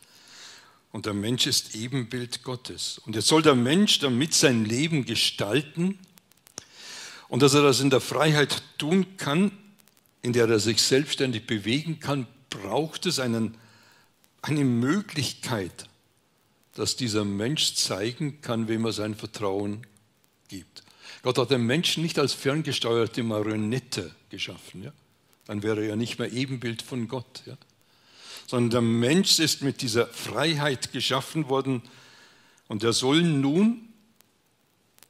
Und 0.94 1.08
der 1.08 1.16
Mensch 1.16 1.48
ist 1.48 1.76
Ebenbild 1.76 2.44
Gottes. 2.44 3.00
Und 3.00 3.16
jetzt 3.16 3.28
soll 3.28 3.42
der 3.42 3.56
Mensch 3.56 3.98
damit 3.98 4.36
sein 4.36 4.64
Leben 4.64 5.06
gestalten 5.06 5.98
und 7.30 7.42
dass 7.42 7.56
er 7.56 7.64
das 7.64 7.80
in 7.80 7.90
der 7.90 8.00
Freiheit 8.00 8.62
tun 8.78 9.18
kann, 9.18 9.52
in 10.22 10.34
der 10.34 10.48
er 10.48 10.60
sich 10.60 10.80
selbstständig 10.84 11.48
bewegen 11.48 12.00
kann, 12.00 12.28
braucht 12.52 13.08
es 13.08 13.20
einen, 13.20 13.58
eine 14.44 14.64
Möglichkeit, 14.64 15.90
dass 16.76 16.96
dieser 16.96 17.26
Mensch 17.26 17.74
zeigen 17.74 18.42
kann, 18.42 18.68
wem 18.68 18.86
er 18.86 18.94
sein 18.94 19.16
Vertrauen 19.16 19.88
gibt. 20.48 20.84
Gott 21.24 21.40
hat 21.40 21.50
den 21.50 21.66
Menschen 21.66 22.04
nicht 22.04 22.20
als 22.20 22.34
ferngesteuerte 22.34 23.24
Marionette 23.24 24.14
geschaffen. 24.30 24.84
Ja? 24.84 24.94
Dann 25.48 25.64
wäre 25.64 25.82
er 25.82 25.88
ja 25.90 25.96
nicht 25.96 26.20
mehr 26.20 26.32
Ebenbild 26.32 26.84
von 26.84 27.08
Gott. 27.08 27.42
Ja? 27.48 27.58
Sondern 28.48 28.70
der 28.70 28.82
Mensch 28.82 29.40
ist 29.40 29.62
mit 29.62 29.82
dieser 29.82 30.08
Freiheit 30.08 30.92
geschaffen 30.92 31.50
worden 31.50 31.82
und 32.68 32.84
er 32.84 32.94
soll 32.94 33.22
nun 33.22 33.90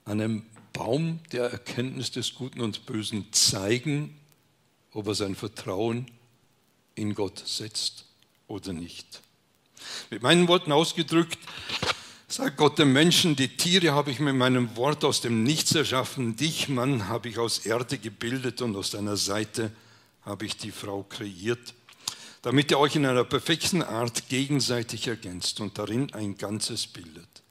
einem 0.05 0.45
Baum 0.73 1.19
der 1.31 1.51
Erkenntnis 1.51 2.11
des 2.11 2.33
Guten 2.33 2.61
und 2.61 2.85
Bösen 2.85 3.27
zeigen, 3.31 4.17
ob 4.91 5.07
er 5.07 5.15
sein 5.15 5.35
Vertrauen 5.35 6.07
in 6.95 7.15
Gott 7.15 7.43
setzt 7.45 8.05
oder 8.47 8.73
nicht. 8.73 9.21
Mit 10.09 10.21
meinen 10.21 10.47
Worten 10.47 10.71
ausgedrückt, 10.71 11.37
sagt 12.27 12.57
Gott 12.57 12.79
dem 12.79 12.93
Menschen, 12.93 13.35
die 13.35 13.49
Tiere 13.49 13.93
habe 13.93 14.11
ich 14.11 14.19
mit 14.19 14.35
meinem 14.35 14.75
Wort 14.75 15.03
aus 15.03 15.21
dem 15.21 15.43
Nichts 15.43 15.75
erschaffen, 15.75 16.35
dich, 16.35 16.69
Mann, 16.69 17.07
habe 17.07 17.29
ich 17.29 17.37
aus 17.37 17.59
Erde 17.59 17.97
gebildet 17.97 18.61
und 18.61 18.75
aus 18.75 18.91
deiner 18.91 19.17
Seite 19.17 19.71
habe 20.23 20.45
ich 20.45 20.57
die 20.57 20.71
Frau 20.71 21.03
kreiert, 21.03 21.73
damit 22.43 22.71
ihr 22.71 22.77
euch 22.77 22.95
in 22.95 23.05
einer 23.05 23.23
perfekten 23.23 23.81
Art 23.81 24.27
gegenseitig 24.29 25.07
ergänzt 25.07 25.61
und 25.61 25.77
darin 25.77 26.13
ein 26.13 26.37
Ganzes 26.37 26.85
bildet. 26.85 27.41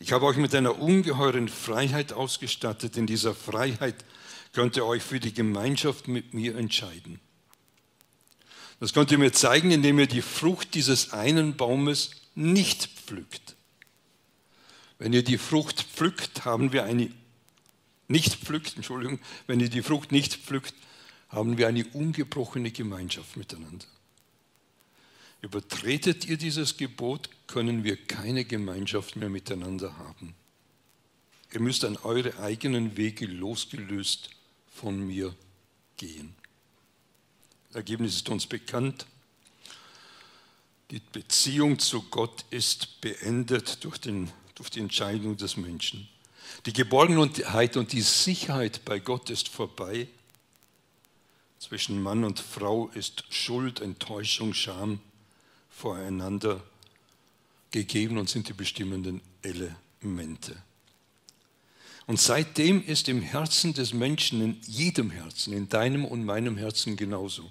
Ich 0.00 0.12
habe 0.12 0.24
euch 0.24 0.38
mit 0.38 0.54
einer 0.54 0.80
ungeheuren 0.80 1.48
Freiheit 1.48 2.12
ausgestattet. 2.12 2.96
In 2.96 3.06
dieser 3.06 3.34
Freiheit 3.34 3.94
könnt 4.52 4.76
ihr 4.76 4.86
euch 4.86 5.02
für 5.02 5.20
die 5.20 5.34
Gemeinschaft 5.34 6.08
mit 6.08 6.34
mir 6.34 6.56
entscheiden. 6.56 7.20
Das 8.80 8.92
könnt 8.94 9.12
ihr 9.12 9.18
mir 9.18 9.32
zeigen, 9.32 9.70
indem 9.70 9.98
ihr 9.98 10.06
die 10.06 10.22
Frucht 10.22 10.74
dieses 10.74 11.12
einen 11.12 11.56
Baumes 11.56 12.10
nicht 12.34 12.86
pflückt. 12.86 13.54
Wenn 14.98 15.12
ihr 15.12 15.22
die 15.22 15.38
Frucht 15.38 15.82
pflückt, 15.82 16.46
haben 16.46 16.72
wir 16.72 16.84
eine 16.84 17.10
nicht 18.08 18.34
pflückt, 18.36 18.76
Entschuldigung, 18.76 19.20
wenn 19.46 19.60
ihr 19.60 19.68
die 19.68 19.82
Frucht 19.82 20.10
nicht 20.10 20.36
pflückt, 20.36 20.74
haben 21.34 21.58
wir 21.58 21.68
eine 21.68 21.84
ungebrochene 21.86 22.70
Gemeinschaft 22.70 23.36
miteinander. 23.36 23.86
Übertretet 25.42 26.24
ihr 26.24 26.38
dieses 26.38 26.76
Gebot, 26.76 27.28
können 27.46 27.84
wir 27.84 27.96
keine 27.96 28.44
Gemeinschaft 28.44 29.16
mehr 29.16 29.28
miteinander 29.28 29.96
haben. 29.98 30.34
Ihr 31.52 31.60
müsst 31.60 31.84
an 31.84 31.96
eure 31.98 32.38
eigenen 32.38 32.96
Wege 32.96 33.26
losgelöst 33.26 34.30
von 34.72 35.06
mir 35.06 35.34
gehen. 35.96 36.34
Ergebnis 37.74 38.16
ist 38.16 38.28
uns 38.28 38.46
bekannt. 38.46 39.06
Die 40.90 41.00
Beziehung 41.12 41.78
zu 41.78 42.02
Gott 42.02 42.44
ist 42.50 43.00
beendet 43.00 43.84
durch, 43.84 43.98
den, 43.98 44.30
durch 44.54 44.70
die 44.70 44.80
Entscheidung 44.80 45.36
des 45.36 45.56
Menschen. 45.56 46.08
Die 46.66 46.72
Geborgenheit 46.72 47.76
und 47.76 47.92
die 47.92 48.02
Sicherheit 48.02 48.84
bei 48.84 49.00
Gott 49.00 49.30
ist 49.30 49.48
vorbei. 49.48 50.08
Zwischen 51.64 52.02
Mann 52.02 52.24
und 52.24 52.40
Frau 52.40 52.88
ist 52.88 53.24
Schuld, 53.30 53.80
Enttäuschung, 53.80 54.52
Scham 54.52 55.00
voreinander 55.70 56.62
gegeben 57.70 58.18
und 58.18 58.28
sind 58.28 58.50
die 58.50 58.52
bestimmenden 58.52 59.22
Elemente. 59.40 60.62
Und 62.06 62.20
seitdem 62.20 62.84
ist 62.84 63.08
im 63.08 63.22
Herzen 63.22 63.72
des 63.72 63.94
Menschen, 63.94 64.42
in 64.42 64.60
jedem 64.66 65.10
Herzen, 65.10 65.54
in 65.54 65.70
deinem 65.70 66.04
und 66.04 66.22
meinem 66.26 66.58
Herzen 66.58 66.96
genauso, 66.96 67.50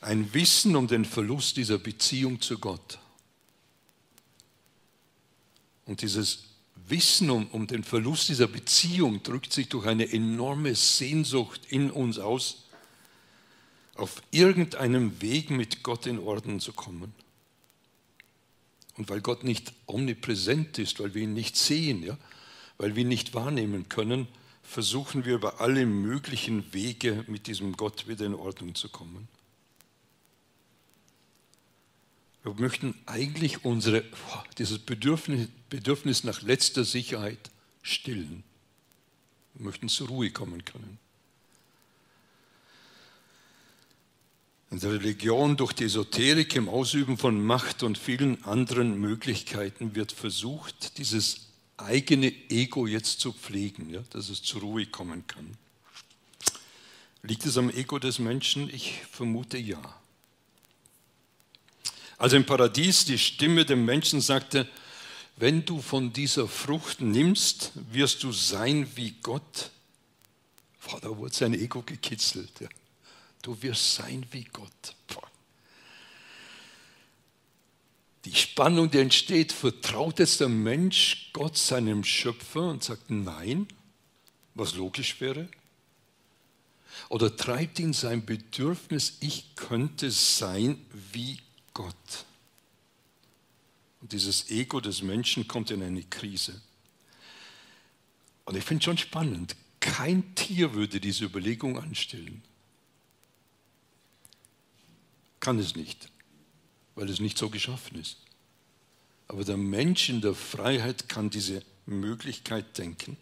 ein 0.00 0.32
Wissen 0.32 0.76
um 0.76 0.86
den 0.86 1.04
Verlust 1.04 1.56
dieser 1.56 1.78
Beziehung 1.78 2.40
zu 2.40 2.60
Gott. 2.60 3.00
Und 5.86 6.02
dieses 6.02 6.44
Wissen 6.90 7.30
um, 7.30 7.46
um 7.48 7.66
den 7.66 7.84
Verlust 7.84 8.28
dieser 8.28 8.46
Beziehung 8.46 9.22
drückt 9.22 9.52
sich 9.52 9.68
durch 9.68 9.86
eine 9.86 10.12
enorme 10.12 10.74
Sehnsucht 10.74 11.60
in 11.68 11.90
uns 11.90 12.18
aus, 12.18 12.64
auf 13.94 14.22
irgendeinem 14.30 15.20
Weg 15.20 15.50
mit 15.50 15.82
Gott 15.82 16.06
in 16.06 16.18
Ordnung 16.18 16.60
zu 16.60 16.72
kommen. 16.72 17.12
Und 18.96 19.08
weil 19.08 19.20
Gott 19.20 19.44
nicht 19.44 19.72
omnipräsent 19.86 20.78
ist, 20.78 21.00
weil 21.00 21.14
wir 21.14 21.22
ihn 21.22 21.34
nicht 21.34 21.56
sehen, 21.56 22.02
ja, 22.02 22.16
weil 22.78 22.96
wir 22.96 23.02
ihn 23.02 23.08
nicht 23.08 23.34
wahrnehmen 23.34 23.88
können, 23.88 24.28
versuchen 24.62 25.24
wir 25.24 25.34
über 25.34 25.60
alle 25.60 25.86
möglichen 25.86 26.72
Wege 26.72 27.24
mit 27.26 27.46
diesem 27.46 27.76
Gott 27.76 28.06
wieder 28.06 28.26
in 28.26 28.34
Ordnung 28.34 28.74
zu 28.74 28.88
kommen. 28.88 29.28
Wir 32.56 32.62
möchten 32.62 32.94
eigentlich 33.06 33.64
unsere, 33.64 34.04
dieses 34.56 34.78
Bedürfnis, 34.78 35.48
Bedürfnis 35.68 36.24
nach 36.24 36.40
letzter 36.40 36.84
Sicherheit 36.84 37.50
stillen. 37.82 38.42
Wir 39.54 39.66
möchten 39.66 39.88
zur 39.88 40.08
Ruhe 40.08 40.30
kommen 40.30 40.64
können. 40.64 40.98
In 44.70 44.80
der 44.80 44.92
Religion 44.92 45.56
durch 45.56 45.72
die 45.72 45.84
Esoterik 45.84 46.54
im 46.54 46.68
Ausüben 46.68 47.16
von 47.16 47.42
Macht 47.44 47.82
und 47.82 47.98
vielen 47.98 48.44
anderen 48.44 48.98
Möglichkeiten 48.98 49.94
wird 49.94 50.12
versucht, 50.12 50.98
dieses 50.98 51.48
eigene 51.76 52.32
Ego 52.50 52.86
jetzt 52.86 53.20
zu 53.20 53.32
pflegen, 53.32 53.90
ja, 53.90 54.02
dass 54.10 54.28
es 54.28 54.42
zur 54.42 54.60
Ruhe 54.62 54.86
kommen 54.86 55.26
kann. 55.26 55.56
Liegt 57.22 57.46
es 57.46 57.58
am 57.58 57.70
Ego 57.70 57.98
des 57.98 58.18
Menschen? 58.18 58.68
Ich 58.70 59.02
vermute 59.10 59.58
ja. 59.58 59.80
Also 62.18 62.36
im 62.36 62.44
Paradies 62.44 63.04
die 63.04 63.18
Stimme 63.18 63.64
dem 63.64 63.84
Menschen 63.84 64.20
sagte, 64.20 64.68
wenn 65.36 65.64
du 65.64 65.80
von 65.80 66.12
dieser 66.12 66.48
Frucht 66.48 67.00
nimmst, 67.00 67.70
wirst 67.92 68.24
du 68.24 68.32
sein 68.32 68.88
wie 68.96 69.14
Gott. 69.22 69.70
Boah, 70.84 71.00
da 71.00 71.16
wurde 71.16 71.34
sein 71.34 71.54
Ego 71.54 71.82
gekitzelt. 71.82 72.50
Ja. 72.60 72.68
Du 73.40 73.62
wirst 73.62 73.94
sein 73.94 74.26
wie 74.32 74.44
Gott. 74.44 74.96
Boah. 75.06 75.28
Die 78.24 78.34
Spannung, 78.34 78.90
die 78.90 78.98
entsteht, 78.98 79.52
vertraut 79.52 80.18
jetzt 80.18 80.40
der 80.40 80.48
Mensch 80.48 81.30
Gott 81.32 81.56
seinem 81.56 82.02
Schöpfer 82.02 82.62
und 82.62 82.82
sagt 82.82 83.08
Nein, 83.08 83.68
was 84.54 84.74
logisch 84.74 85.20
wäre? 85.20 85.48
Oder 87.10 87.36
treibt 87.36 87.78
ihn 87.78 87.92
sein 87.92 88.26
Bedürfnis, 88.26 89.18
ich 89.20 89.54
könnte 89.54 90.10
sein 90.10 90.84
wie 91.12 91.38
Gott? 91.78 92.24
Und 94.00 94.10
dieses 94.10 94.50
Ego 94.50 94.80
des 94.80 95.00
Menschen 95.00 95.46
kommt 95.46 95.70
in 95.70 95.80
eine 95.80 96.02
Krise. 96.02 96.60
Und 98.46 98.56
ich 98.56 98.64
finde 98.64 98.82
schon 98.82 98.98
spannend, 98.98 99.54
kein 99.78 100.34
Tier 100.34 100.74
würde 100.74 100.98
diese 100.98 101.24
Überlegung 101.24 101.78
anstellen. 101.78 102.42
Kann 105.38 105.60
es 105.60 105.76
nicht, 105.76 106.08
weil 106.96 107.08
es 107.08 107.20
nicht 107.20 107.38
so 107.38 107.48
geschaffen 107.48 108.00
ist. 108.00 108.16
Aber 109.28 109.44
der 109.44 109.56
Mensch 109.56 110.08
in 110.08 110.20
der 110.20 110.34
Freiheit 110.34 111.08
kann 111.08 111.30
diese 111.30 111.62
Möglichkeit 111.86 112.76
denken. 112.76 113.16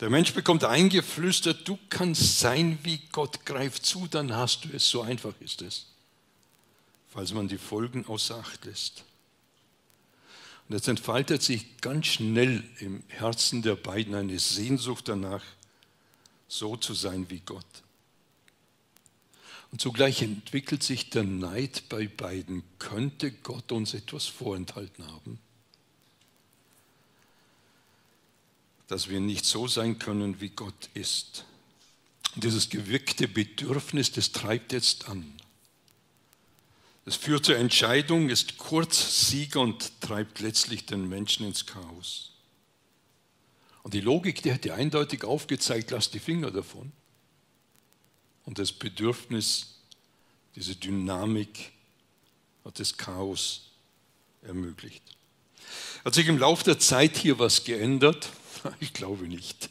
Der 0.00 0.08
Mensch 0.08 0.32
bekommt 0.32 0.64
eingeflüstert, 0.64 1.68
du 1.68 1.78
kannst 1.90 2.38
sein 2.38 2.78
wie 2.82 3.02
Gott, 3.12 3.44
greif 3.44 3.78
zu, 3.82 4.06
dann 4.06 4.32
hast 4.32 4.64
du 4.64 4.70
es. 4.72 4.88
So 4.88 5.02
einfach 5.02 5.34
ist 5.42 5.60
es 5.60 5.97
falls 7.18 7.34
man 7.34 7.48
die 7.48 7.58
Folgen 7.58 8.06
außer 8.06 8.36
Acht 8.36 8.64
lässt. 8.64 9.02
Und 10.68 10.76
jetzt 10.76 10.86
entfaltet 10.86 11.42
sich 11.42 11.80
ganz 11.80 12.06
schnell 12.06 12.62
im 12.78 13.02
Herzen 13.08 13.60
der 13.60 13.74
beiden 13.74 14.14
eine 14.14 14.38
Sehnsucht 14.38 15.08
danach, 15.08 15.42
so 16.46 16.76
zu 16.76 16.94
sein 16.94 17.28
wie 17.28 17.40
Gott. 17.40 17.66
Und 19.72 19.80
zugleich 19.80 20.22
entwickelt 20.22 20.84
sich 20.84 21.10
der 21.10 21.24
Neid 21.24 21.88
bei 21.88 22.06
beiden. 22.06 22.62
Könnte 22.78 23.32
Gott 23.32 23.72
uns 23.72 23.94
etwas 23.94 24.26
vorenthalten 24.26 25.04
haben? 25.08 25.40
Dass 28.86 29.08
wir 29.08 29.18
nicht 29.18 29.44
so 29.44 29.66
sein 29.66 29.98
können, 29.98 30.40
wie 30.40 30.50
Gott 30.50 30.88
ist. 30.94 31.44
Und 32.36 32.44
dieses 32.44 32.68
gewirkte 32.68 33.26
Bedürfnis, 33.26 34.12
das 34.12 34.30
treibt 34.30 34.72
jetzt 34.72 35.08
an. 35.08 35.34
Es 37.08 37.16
führt 37.16 37.46
zur 37.46 37.56
Entscheidung, 37.56 38.28
ist 38.28 38.58
kurz 38.58 39.30
Sieger 39.30 39.62
und 39.62 39.98
treibt 40.02 40.40
letztlich 40.40 40.84
den 40.84 41.08
Menschen 41.08 41.46
ins 41.46 41.64
Chaos. 41.64 42.32
Und 43.82 43.94
die 43.94 44.02
Logik, 44.02 44.42
die 44.42 44.52
hätte 44.52 44.74
eindeutig 44.74 45.24
aufgezeigt, 45.24 45.90
lass 45.90 46.10
die 46.10 46.18
Finger 46.18 46.50
davon. 46.50 46.92
Und 48.44 48.58
das 48.58 48.72
Bedürfnis, 48.72 49.78
diese 50.54 50.76
Dynamik 50.76 51.72
hat 52.66 52.78
das 52.78 52.94
Chaos 52.94 53.70
ermöglicht. 54.42 55.02
Hat 56.04 56.12
sich 56.12 56.28
im 56.28 56.36
Laufe 56.36 56.64
der 56.64 56.78
Zeit 56.78 57.16
hier 57.16 57.38
was 57.38 57.64
geändert? 57.64 58.28
Ich 58.80 58.92
glaube 58.92 59.28
nicht. 59.28 59.70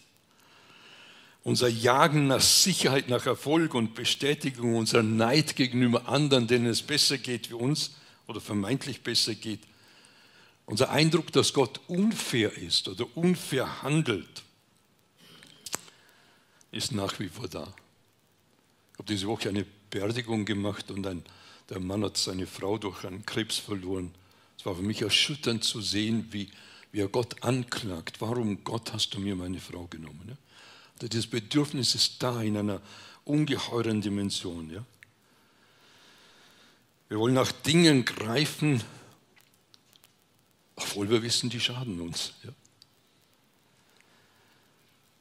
Unser 1.47 1.69
Jagen 1.69 2.27
nach 2.27 2.41
Sicherheit, 2.41 3.07
nach 3.07 3.25
Erfolg 3.25 3.73
und 3.73 3.95
Bestätigung, 3.95 4.75
unser 4.75 5.01
Neid 5.01 5.55
gegenüber 5.55 6.10
anderen, 6.10 6.45
denen 6.45 6.65
es 6.65 6.81
besser 6.81 7.17
geht 7.17 7.49
wie 7.49 7.53
uns 7.53 7.91
oder 8.27 8.41
vermeintlich 8.41 9.01
besser 9.01 9.33
geht, 9.33 9.62
unser 10.65 10.89
Eindruck, 10.89 11.31
dass 11.31 11.53
Gott 11.53 11.79
unfair 11.88 12.51
ist 12.57 12.89
oder 12.89 13.05
unfair 13.15 13.81
handelt, 13.81 14.43
ist 16.73 16.91
nach 16.91 17.17
wie 17.17 17.29
vor 17.29 17.47
da. 17.47 17.73
Ich 18.91 18.99
habe 18.99 19.07
diese 19.07 19.27
Woche 19.27 19.47
eine 19.47 19.65
Beerdigung 19.89 20.43
gemacht 20.43 20.91
und 20.91 21.07
ein, 21.07 21.23
der 21.69 21.79
Mann 21.79 22.03
hat 22.03 22.17
seine 22.17 22.45
Frau 22.45 22.77
durch 22.77 23.05
einen 23.05 23.25
Krebs 23.25 23.55
verloren. 23.57 24.13
Es 24.60 24.65
war 24.65 24.75
für 24.75 24.81
mich 24.81 25.01
erschütternd 25.01 25.63
zu 25.63 25.79
sehen, 25.79 26.27
wie, 26.31 26.49
wie 26.91 26.99
er 26.99 27.07
Gott 27.07 27.41
anklagt. 27.41 28.19
Warum, 28.19 28.65
Gott, 28.65 28.91
hast 28.91 29.13
du 29.13 29.21
mir 29.21 29.38
meine 29.38 29.62
Frau 29.62 29.88
genommen? 29.88 30.38
Das 30.99 31.27
Bedürfnis 31.27 31.93
ist 31.95 32.23
da 32.23 32.41
in 32.41 32.57
einer 32.57 32.81
ungeheuren 33.23 34.01
Dimension. 34.01 34.69
Ja? 34.71 34.83
Wir 37.10 37.19
wollen 37.19 37.36
nach 37.36 37.51
Dingen 37.51 38.03
greifen, 38.03 38.83
obwohl 40.75 41.10
wir 41.10 41.21
wissen, 41.21 41.49
die 41.49 41.60
schaden 41.60 42.01
uns. 42.01 42.33
Ja? 42.43 42.51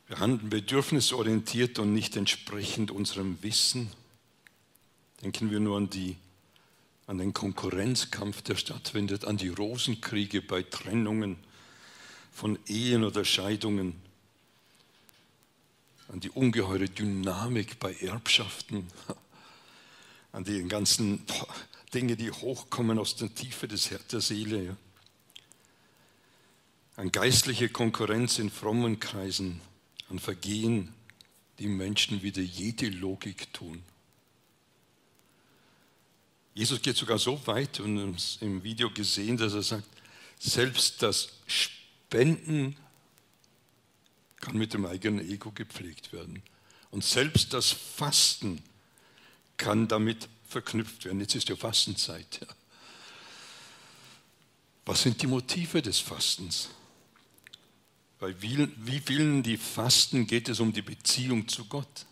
Wir 0.08 0.20
handeln 0.20 0.50
bedürfnisorientiert 0.50 1.78
und 1.78 1.92
nicht 1.92 2.16
entsprechend 2.16 2.90
unserem 2.90 3.42
Wissen. 3.42 3.90
Denken 5.22 5.50
wir 5.50 5.58
nur 5.58 5.76
an, 5.76 5.90
die, 5.90 6.16
an 7.06 7.18
den 7.18 7.34
Konkurrenzkampf, 7.34 8.42
der 8.42 8.54
stattfindet, 8.54 9.24
an 9.24 9.36
die 9.36 9.48
Rosenkriege 9.48 10.42
bei 10.42 10.62
Trennungen 10.62 11.36
von 12.30 12.58
Ehen 12.66 13.02
oder 13.02 13.24
Scheidungen 13.24 14.05
an 16.08 16.20
die 16.20 16.30
ungeheure 16.30 16.88
Dynamik 16.88 17.78
bei 17.78 17.94
Erbschaften, 17.94 18.86
an 20.32 20.44
die 20.44 20.62
ganzen 20.64 21.24
Dinge, 21.94 22.16
die 22.16 22.30
hochkommen 22.30 22.98
aus 22.98 23.16
der 23.16 23.34
Tiefe 23.34 23.68
des 23.68 23.90
der 24.10 24.20
Seele, 24.20 24.76
an 26.96 27.12
geistliche 27.12 27.68
Konkurrenz 27.68 28.38
in 28.38 28.50
frommen 28.50 29.00
Kreisen, 29.00 29.60
an 30.08 30.18
Vergehen, 30.18 30.94
die 31.58 31.68
Menschen 31.68 32.22
wieder 32.22 32.42
jede 32.42 32.88
Logik 32.88 33.52
tun. 33.52 33.82
Jesus 36.54 36.80
geht 36.80 36.96
sogar 36.96 37.18
so 37.18 37.46
weit 37.46 37.80
und 37.80 38.38
im 38.40 38.62
Video 38.62 38.90
gesehen, 38.90 39.36
dass 39.36 39.52
er 39.52 39.62
sagt, 39.62 39.88
selbst 40.38 41.02
das 41.02 41.34
Spenden 41.46 42.76
kann 44.40 44.56
mit 44.56 44.74
dem 44.74 44.86
eigenen 44.86 45.28
Ego 45.28 45.50
gepflegt 45.50 46.12
werden. 46.12 46.42
Und 46.90 47.04
selbst 47.04 47.52
das 47.52 47.70
Fasten 47.70 48.62
kann 49.56 49.88
damit 49.88 50.28
verknüpft 50.48 51.04
werden. 51.04 51.20
Jetzt 51.20 51.34
ist 51.34 51.48
ja 51.48 51.56
Fastenzeit. 51.56 52.40
Ja. 52.40 52.54
Was 54.84 55.02
sind 55.02 55.20
die 55.20 55.26
Motive 55.26 55.82
des 55.82 55.98
Fastens? 55.98 56.68
Bei 58.18 58.34
wie 58.40 59.00
vielen, 59.04 59.42
die 59.42 59.56
fasten, 59.56 60.26
geht 60.26 60.48
es 60.48 60.60
um 60.60 60.72
die 60.72 60.82
Beziehung 60.82 61.48
zu 61.48 61.66
Gott. 61.66 62.06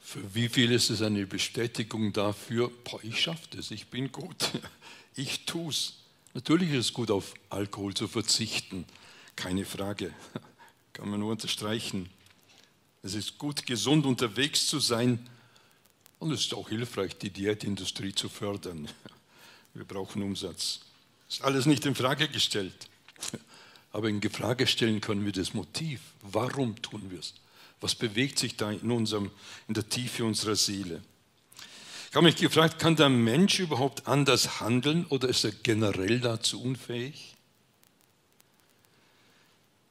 Für 0.00 0.34
wie 0.34 0.48
viele 0.48 0.74
ist 0.74 0.88
es 0.88 1.02
eine 1.02 1.26
Bestätigung 1.26 2.14
dafür, 2.14 2.70
boah, 2.84 3.02
ich 3.04 3.20
schaffe 3.20 3.46
das, 3.50 3.70
ich 3.70 3.88
bin 3.88 4.10
gut, 4.10 4.52
ich 5.16 5.44
tue 5.44 5.70
es. 5.70 5.96
Natürlich 6.32 6.70
ist 6.70 6.86
es 6.86 6.92
gut, 6.94 7.10
auf 7.10 7.34
Alkohol 7.50 7.92
zu 7.92 8.08
verzichten, 8.08 8.86
keine 9.38 9.64
Frage, 9.64 10.12
kann 10.92 11.08
man 11.08 11.20
nur 11.20 11.30
unterstreichen. 11.30 12.10
Es 13.02 13.14
ist 13.14 13.38
gut, 13.38 13.64
gesund 13.66 14.04
unterwegs 14.04 14.66
zu 14.66 14.80
sein 14.80 15.24
und 16.18 16.32
es 16.32 16.40
ist 16.40 16.54
auch 16.54 16.68
hilfreich, 16.68 17.16
die 17.16 17.30
Diätindustrie 17.30 18.12
zu 18.12 18.28
fördern. 18.28 18.88
Wir 19.74 19.84
brauchen 19.84 20.22
Umsatz. 20.22 20.80
Ist 21.28 21.42
alles 21.42 21.66
nicht 21.66 21.86
in 21.86 21.94
Frage 21.94 22.28
gestellt. 22.28 22.88
Aber 23.92 24.08
in 24.08 24.20
Frage 24.28 24.66
stellen 24.66 25.00
können 25.00 25.24
wir 25.24 25.32
das 25.32 25.54
Motiv. 25.54 26.00
Warum 26.20 26.80
tun 26.82 27.10
wir 27.10 27.20
es? 27.20 27.34
Was 27.80 27.94
bewegt 27.94 28.38
sich 28.38 28.56
da 28.56 28.70
in, 28.70 28.90
unserem, 28.90 29.30
in 29.66 29.74
der 29.74 29.88
Tiefe 29.88 30.24
unserer 30.24 30.56
Seele? 30.56 31.02
Ich 32.10 32.14
habe 32.14 32.26
mich 32.26 32.36
gefragt, 32.36 32.78
kann 32.78 32.96
der 32.96 33.08
Mensch 33.08 33.58
überhaupt 33.60 34.06
anders 34.06 34.60
handeln 34.60 35.06
oder 35.06 35.28
ist 35.28 35.44
er 35.44 35.52
generell 35.52 36.20
dazu 36.20 36.60
unfähig? 36.60 37.37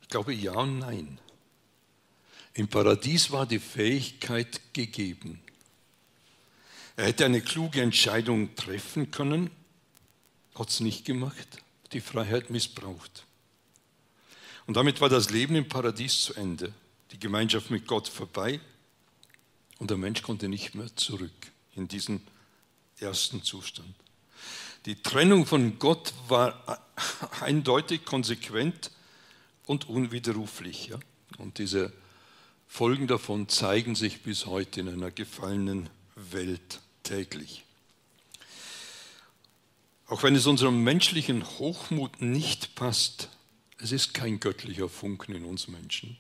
Ich 0.07 0.11
glaube 0.11 0.33
ja 0.33 0.53
und 0.53 0.79
nein. 0.79 1.19
Im 2.53 2.69
Paradies 2.69 3.29
war 3.29 3.45
die 3.45 3.59
Fähigkeit 3.59 4.61
gegeben. 4.71 5.41
Er 6.95 7.07
hätte 7.07 7.25
eine 7.25 7.41
kluge 7.41 7.81
Entscheidung 7.81 8.55
treffen 8.55 9.11
können, 9.11 9.51
hat 10.55 10.69
es 10.69 10.79
nicht 10.79 11.03
gemacht, 11.03 11.61
die 11.91 11.99
Freiheit 11.99 12.49
missbraucht. 12.49 13.25
Und 14.65 14.77
damit 14.77 15.01
war 15.01 15.09
das 15.09 15.29
Leben 15.29 15.55
im 15.55 15.67
Paradies 15.67 16.21
zu 16.21 16.35
Ende, 16.35 16.71
die 17.11 17.19
Gemeinschaft 17.19 17.69
mit 17.69 17.85
Gott 17.85 18.07
vorbei 18.07 18.61
und 19.77 19.89
der 19.89 19.97
Mensch 19.97 20.21
konnte 20.21 20.47
nicht 20.47 20.73
mehr 20.73 20.95
zurück 20.95 21.51
in 21.75 21.89
diesen 21.89 22.21
ersten 22.97 23.43
Zustand. 23.43 23.93
Die 24.85 25.01
Trennung 25.01 25.45
von 25.45 25.77
Gott 25.79 26.13
war 26.29 26.81
eindeutig 27.41 28.05
konsequent 28.05 28.91
und 29.67 29.87
unwiderruflich. 29.87 30.87
Ja? 30.87 30.99
Und 31.37 31.59
diese 31.59 31.93
Folgen 32.67 33.05
davon 33.07 33.47
zeigen 33.47 33.93
sich 33.93 34.23
bis 34.23 34.47
heute 34.47 34.79
in 34.79 34.89
einer 34.89 35.11
gefallenen 35.11 35.89
Welt 36.15 36.79
täglich. 37.03 37.63
Auch 40.07 40.23
wenn 40.23 40.35
es 40.35 40.47
unserem 40.47 40.83
menschlichen 40.83 41.45
Hochmut 41.59 42.21
nicht 42.21 42.75
passt, 42.75 43.29
es 43.77 43.91
ist 43.91 44.13
kein 44.13 44.39
göttlicher 44.39 44.89
Funken 44.89 45.35
in 45.35 45.45
uns 45.45 45.67
Menschen. 45.67 46.17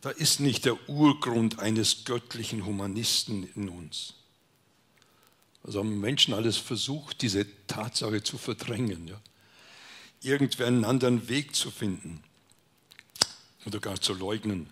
Da 0.00 0.10
ist 0.10 0.40
nicht 0.40 0.64
der 0.64 0.88
Urgrund 0.88 1.60
eines 1.60 2.04
göttlichen 2.04 2.66
Humanisten 2.66 3.48
in 3.54 3.68
uns. 3.68 4.14
Also 5.62 5.78
haben 5.78 6.00
Menschen 6.00 6.34
alles 6.34 6.56
versucht, 6.56 7.22
diese 7.22 7.46
Tatsache 7.66 8.22
zu 8.22 8.36
verdrängen, 8.36 9.08
ja? 9.08 9.20
Irgendwie 10.24 10.64
einen 10.64 10.84
anderen 10.84 11.28
Weg 11.28 11.54
zu 11.54 11.70
finden 11.70 12.22
oder 13.66 13.80
gar 13.80 14.00
zu 14.00 14.14
leugnen, 14.14 14.68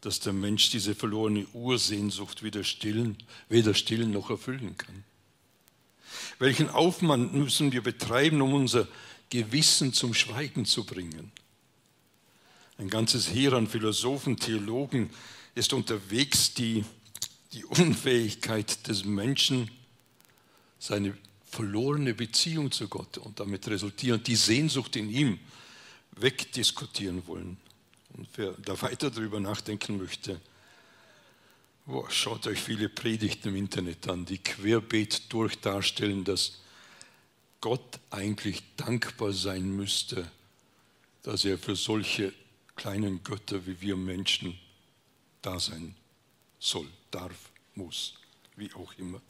dass 0.00 0.20
der 0.20 0.32
Mensch 0.32 0.70
diese 0.70 0.94
verlorene 0.94 1.46
Ursehnsucht 1.52 2.42
weder 2.42 2.64
stillen, 2.64 3.16
weder 3.48 3.74
stillen 3.74 4.12
noch 4.12 4.30
erfüllen 4.30 4.76
kann. 4.76 5.04
Welchen 6.38 6.68
Aufwand 6.68 7.34
müssen 7.34 7.72
wir 7.72 7.82
betreiben, 7.82 8.40
um 8.40 8.54
unser 8.54 8.86
Gewissen 9.30 9.92
zum 9.92 10.14
Schweigen 10.14 10.64
zu 10.64 10.84
bringen? 10.84 11.32
Ein 12.78 12.88
ganzes 12.88 13.30
Heer 13.30 13.54
an 13.54 13.66
Philosophen, 13.66 14.36
Theologen 14.36 15.10
ist 15.54 15.72
unterwegs, 15.72 16.54
die 16.54 16.84
die 17.52 17.64
Unfähigkeit 17.64 18.86
des 18.86 19.04
Menschen, 19.04 19.70
seine 20.78 21.16
verlorene 21.50 22.14
Beziehung 22.14 22.70
zu 22.70 22.88
Gott 22.88 23.18
und 23.18 23.40
damit 23.40 23.66
resultierend 23.68 24.26
die 24.26 24.36
Sehnsucht 24.36 24.96
in 24.96 25.10
ihm 25.10 25.38
wegdiskutieren 26.12 27.26
wollen. 27.26 27.56
Und 28.16 28.28
wer 28.36 28.52
da 28.52 28.80
weiter 28.82 29.10
darüber 29.10 29.40
nachdenken 29.40 29.98
möchte, 29.98 30.40
boah, 31.86 32.10
schaut 32.10 32.46
euch 32.46 32.60
viele 32.60 32.88
Predigten 32.88 33.48
im 33.48 33.56
Internet 33.56 34.08
an, 34.08 34.24
die 34.24 34.38
querbeet 34.38 35.32
durch 35.32 35.58
darstellen, 35.60 36.24
dass 36.24 36.60
Gott 37.60 37.98
eigentlich 38.10 38.62
dankbar 38.76 39.32
sein 39.32 39.74
müsste, 39.74 40.30
dass 41.22 41.44
er 41.44 41.58
für 41.58 41.76
solche 41.76 42.32
kleinen 42.76 43.22
Götter 43.24 43.66
wie 43.66 43.80
wir 43.80 43.96
Menschen 43.96 44.58
da 45.42 45.58
sein 45.58 45.94
soll, 46.58 46.86
darf, 47.10 47.50
muss, 47.74 48.14
wie 48.56 48.72
auch 48.74 48.92
immer. 48.98 49.20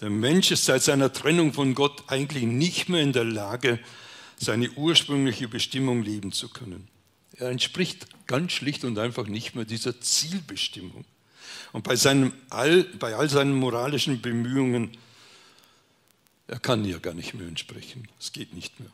Der 0.00 0.10
Mensch 0.10 0.50
ist 0.50 0.64
seit 0.64 0.82
seiner 0.82 1.12
Trennung 1.12 1.52
von 1.52 1.74
Gott 1.74 2.04
eigentlich 2.06 2.44
nicht 2.44 2.88
mehr 2.88 3.02
in 3.02 3.12
der 3.12 3.24
Lage, 3.24 3.78
seine 4.38 4.70
ursprüngliche 4.70 5.48
Bestimmung 5.48 6.02
leben 6.02 6.32
zu 6.32 6.48
können. 6.48 6.88
Er 7.36 7.50
entspricht 7.50 8.06
ganz 8.26 8.52
schlicht 8.52 8.84
und 8.84 8.98
einfach 8.98 9.26
nicht 9.26 9.54
mehr 9.54 9.66
dieser 9.66 10.00
Zielbestimmung. 10.00 11.04
Und 11.72 11.84
bei, 11.84 11.96
seinem 11.96 12.32
all, 12.48 12.84
bei 12.84 13.14
all 13.14 13.28
seinen 13.28 13.54
moralischen 13.54 14.22
Bemühungen, 14.22 14.96
er 16.46 16.58
kann 16.58 16.84
ihr 16.84 16.98
gar 16.98 17.14
nicht 17.14 17.34
mehr 17.34 17.46
entsprechen. 17.46 18.08
Es 18.18 18.32
geht 18.32 18.54
nicht 18.54 18.80
mehr. 18.80 18.90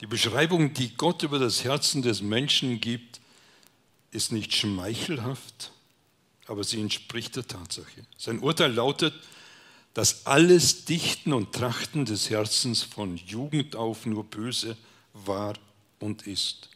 Die 0.00 0.06
Beschreibung, 0.06 0.74
die 0.74 0.94
Gott 0.96 1.22
über 1.22 1.38
das 1.38 1.64
Herzen 1.64 2.02
des 2.02 2.20
Menschen 2.20 2.80
gibt, 2.80 3.20
ist 4.10 4.32
nicht 4.32 4.54
schmeichelhaft, 4.54 5.72
aber 6.46 6.62
sie 6.62 6.80
entspricht 6.80 7.36
der 7.36 7.46
Tatsache. 7.48 8.06
Sein 8.16 8.38
Urteil 8.40 8.72
lautet, 8.72 9.14
dass 9.94 10.26
alles 10.26 10.84
Dichten 10.84 11.32
und 11.32 11.52
Trachten 11.52 12.04
des 12.04 12.28
Herzens 12.28 12.82
von 12.82 13.16
Jugend 13.16 13.76
auf 13.76 14.06
nur 14.06 14.24
böse 14.24 14.76
war 15.12 15.54
und 16.00 16.26
ist. 16.26 16.68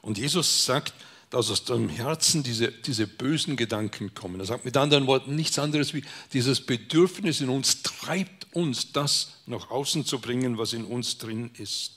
Und 0.00 0.16
Jesus 0.16 0.64
sagt, 0.64 0.94
dass 1.28 1.50
aus 1.50 1.64
dem 1.64 1.88
Herzen 1.88 2.42
diese, 2.42 2.72
diese 2.72 3.06
bösen 3.06 3.56
Gedanken 3.56 4.14
kommen. 4.14 4.40
Er 4.40 4.46
sagt 4.46 4.64
mit 4.64 4.76
anderen 4.76 5.06
Worten 5.06 5.36
nichts 5.36 5.58
anderes 5.58 5.94
wie, 5.94 6.02
dieses 6.32 6.64
Bedürfnis 6.64 7.40
in 7.40 7.50
uns 7.50 7.82
treibt 7.82 8.52
uns, 8.52 8.92
das 8.92 9.36
nach 9.46 9.70
außen 9.70 10.04
zu 10.04 10.18
bringen, 10.18 10.58
was 10.58 10.72
in 10.72 10.84
uns 10.84 11.18
drin 11.18 11.50
ist. 11.56 11.92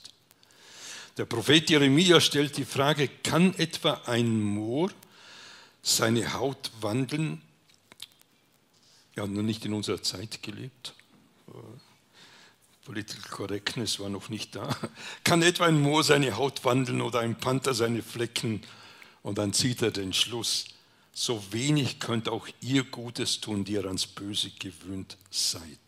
Der 1.16 1.24
Prophet 1.24 1.68
Jeremia 1.68 2.20
stellt 2.20 2.56
die 2.56 2.64
Frage, 2.64 3.08
kann 3.22 3.54
etwa 3.54 4.02
ein 4.06 4.40
Moor 4.40 4.90
seine 5.82 6.34
Haut 6.34 6.70
wandeln 6.80 7.40
wir 9.14 9.22
haben 9.22 9.32
noch 9.32 9.42
nicht 9.42 9.64
in 9.64 9.72
unserer 9.72 10.02
Zeit 10.02 10.42
gelebt. 10.42 10.94
Political 12.84 13.30
Correctness 13.30 13.98
war 13.98 14.10
noch 14.10 14.28
nicht 14.28 14.54
da. 14.56 14.76
Kann 15.24 15.42
etwa 15.42 15.66
ein 15.66 15.80
Moor 15.80 16.04
seine 16.04 16.36
Haut 16.36 16.64
wandeln 16.64 17.00
oder 17.00 17.20
ein 17.20 17.36
Panther 17.36 17.74
seine 17.74 18.02
Flecken? 18.02 18.60
Und 19.22 19.38
dann 19.38 19.52
zieht 19.52 19.80
er 19.82 19.90
den 19.90 20.12
Schluss. 20.12 20.66
So 21.12 21.42
wenig 21.52 22.00
könnt 22.00 22.28
auch 22.28 22.48
ihr 22.60 22.82
Gutes 22.84 23.40
tun, 23.40 23.64
die 23.64 23.72
ihr 23.72 23.84
ans 23.86 24.06
Böse 24.06 24.50
gewöhnt 24.58 25.16
seid. 25.30 25.78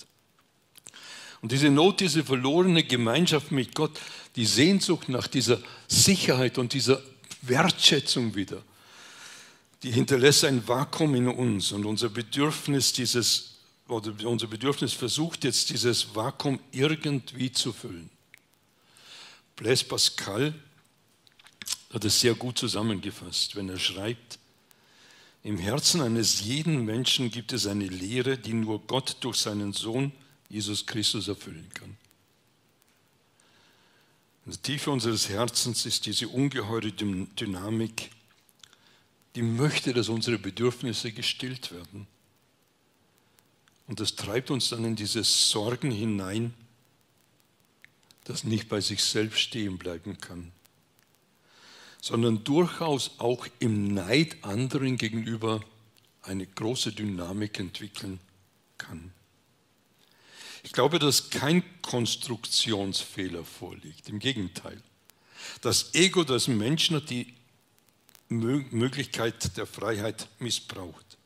Und 1.43 1.53
diese 1.53 1.69
Not, 1.69 2.01
diese 2.01 2.25
verlorene 2.25 2.85
Gemeinschaft 2.85 3.53
mit 3.53 3.75
Gott, 3.75 4.01
die 4.37 4.47
Sehnsucht 4.47 5.09
nach 5.09 5.27
dieser 5.27 5.61
Sicherheit 5.89 6.59
und 6.59 6.73
dieser 6.73 7.03
Wertschätzung 7.43 8.35
wieder, 8.35 8.63
die 9.83 9.93
hinterlässt 9.93 10.45
ein 10.45 10.67
Vakuum 10.67 11.15
in 11.15 11.29
uns 11.29 11.73
und 11.73 11.85
unser 11.85 12.09
Bedürfnis 12.09 12.93
dieses 12.93 13.57
oder 13.89 14.13
unser 14.29 14.49
Bedürfnis 14.49 14.93
versucht 14.93 15.45
jetzt 15.45 15.71
dieses 15.71 16.15
Vakuum 16.15 16.59
irgendwie 16.73 17.53
zu 17.53 17.73
füllen. 17.73 18.11
Blaise 19.55 19.85
Pascal 19.85 20.55
hat 21.93 22.05
es 22.05 22.21
sehr 22.21 22.35
gut 22.35 22.59
zusammengefasst, 22.59 23.55
wenn 23.57 23.69
er 23.69 23.79
schreibt, 23.79 24.39
im 25.45 25.59
Herzen 25.59 26.01
eines 26.01 26.41
jeden 26.41 26.85
Menschen 26.85 27.31
gibt 27.31 27.53
es 27.53 27.69
eine 27.69 27.87
Lehre, 27.87 28.37
die 28.37 28.53
nur 28.53 28.81
Gott 28.81 29.17
durch 29.21 29.37
seinen 29.37 29.73
Sohn 29.73 30.11
Jesus 30.49 30.85
Christus 30.85 31.29
erfüllen 31.29 31.71
kann. 31.73 31.97
In 34.45 34.53
der 34.53 34.63
Tiefe 34.63 34.91
unseres 34.91 35.29
Herzens 35.29 35.87
ist 35.87 36.07
diese 36.07 36.27
ungeheure 36.29 36.91
Dynamik 36.91 38.11
die 39.37 39.43
möchte, 39.43 39.93
dass 39.93 40.09
unsere 40.09 40.39
Bedürfnisse 40.39 41.13
gestillt 41.13 41.71
werden. 41.71 42.07
Und 43.87 44.01
das 44.01 44.17
treibt 44.17 44.51
uns 44.51 44.71
dann 44.71 44.85
in 44.85 44.97
diese 44.97 45.23
Sorgen 45.23 45.91
hinein, 45.91 46.55
das 48.25 48.43
nicht 48.43 48.69
bei 48.69 48.81
sich 48.81 49.05
selbst 49.05 49.39
stehen 49.39 49.79
bleiben 49.79 50.19
kann, 50.19 50.51
sondern 52.01 52.43
durchaus 52.43 53.13
auch 53.19 53.47
im 53.61 53.95
Neid 53.95 54.43
anderen 54.43 54.97
gegenüber 54.97 55.63
eine 56.23 56.47
große 56.47 56.93
Dynamik 56.93 57.61
entwickeln 57.61 58.19
kann. 58.79 59.13
Ich 60.65 60.73
glaube, 60.73 60.99
dass 60.99 61.31
kein 61.31 61.63
Konstruktionsfehler 61.83 63.45
vorliegt. 63.45 64.09
Im 64.09 64.19
Gegenteil. 64.19 64.83
Das 65.61 65.95
Ego 65.95 66.25
des 66.25 66.49
Menschen 66.49 66.97
hat 66.97 67.11
die 67.11 67.36
Möglichkeit 68.29 69.57
der 69.57 69.67
Freiheit 69.67 70.29
missbraucht. 70.39 71.17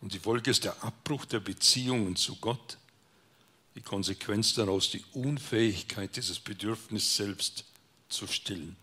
Und 0.00 0.12
die 0.12 0.18
Folge 0.18 0.50
ist 0.50 0.64
der 0.64 0.82
Abbruch 0.84 1.24
der 1.24 1.40
Beziehungen 1.40 2.16
zu 2.16 2.36
Gott, 2.36 2.78
die 3.74 3.80
Konsequenz 3.82 4.54
daraus 4.54 4.90
die 4.90 5.04
Unfähigkeit, 5.12 6.16
dieses 6.16 6.38
Bedürfnis 6.38 7.16
selbst 7.16 7.64
zu 8.08 8.26
stillen. 8.26 8.76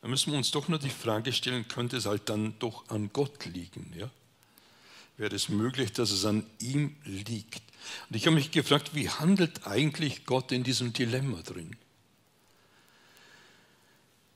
Da 0.00 0.08
müssen 0.08 0.32
wir 0.32 0.38
uns 0.38 0.50
doch 0.50 0.68
nur 0.68 0.78
die 0.78 0.90
Frage 0.90 1.32
stellen, 1.32 1.66
könnte 1.66 1.96
es 1.96 2.06
halt 2.06 2.28
dann 2.28 2.54
doch 2.58 2.88
an 2.88 3.10
Gott 3.12 3.44
liegen? 3.46 3.92
Ja? 3.96 4.10
Wäre 5.16 5.34
es 5.34 5.48
möglich, 5.48 5.92
dass 5.92 6.10
es 6.10 6.24
an 6.24 6.46
ihm 6.60 6.96
liegt? 7.04 7.62
Und 8.08 8.16
ich 8.16 8.26
habe 8.26 8.36
mich 8.36 8.50
gefragt, 8.50 8.94
wie 8.94 9.08
handelt 9.08 9.66
eigentlich 9.66 10.24
Gott 10.26 10.52
in 10.52 10.62
diesem 10.62 10.92
Dilemma 10.92 11.42
drin? 11.42 11.76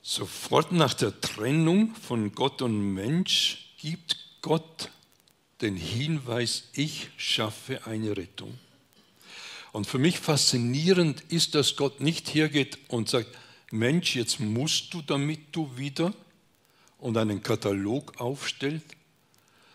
Sofort 0.02 0.72
nach 0.72 0.94
der 0.94 1.20
Trennung 1.20 1.94
von 1.94 2.32
Gott 2.32 2.60
und 2.60 2.94
Mensch 2.94 3.72
gibt 3.78 4.16
Gott 4.42 4.90
den 5.60 5.76
Hinweis, 5.76 6.64
ich 6.72 7.10
schaffe 7.16 7.86
eine 7.86 8.16
Rettung. 8.16 8.58
Und 9.70 9.86
für 9.86 9.98
mich 9.98 10.18
faszinierend 10.18 11.20
ist, 11.28 11.54
dass 11.54 11.76
Gott 11.76 12.00
nicht 12.00 12.34
hergeht 12.34 12.78
und 12.88 13.08
sagt, 13.08 13.28
Mensch, 13.70 14.16
jetzt 14.16 14.40
musst 14.40 14.92
du, 14.92 15.02
damit 15.02 15.40
du 15.52 15.76
wieder 15.78 16.12
und 16.98 17.16
einen 17.16 17.42
Katalog 17.42 18.20
aufstellt, 18.20 18.82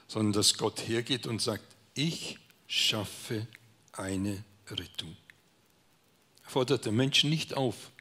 sondern 0.08 0.34
dass 0.34 0.58
Gott 0.58 0.88
hergeht 0.88 1.26
und 1.26 1.42
sagt, 1.42 1.64
ich 1.96 2.38
schaffe 2.68 3.48
eine 3.94 4.44
Rettung. 4.70 5.16
Er 6.44 6.50
fordert 6.50 6.86
den 6.86 6.96
Menschen 6.96 7.30
nicht 7.30 7.56
auf, 7.56 7.92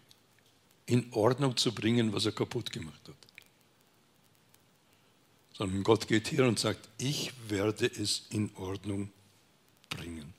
in 0.86 1.12
Ordnung 1.12 1.56
zu 1.56 1.72
bringen, 1.72 2.12
was 2.12 2.26
er 2.26 2.32
kaputt 2.32 2.72
gemacht 2.72 3.00
hat. 3.06 3.14
Sondern 5.52 5.82
Gott 5.82 6.06
geht 6.06 6.28
hier 6.28 6.44
und 6.44 6.58
sagt, 6.58 6.88
ich 6.98 7.32
werde 7.48 7.86
es 7.86 8.26
in 8.30 8.50
Ordnung 8.56 9.10
bringen. 9.90 10.34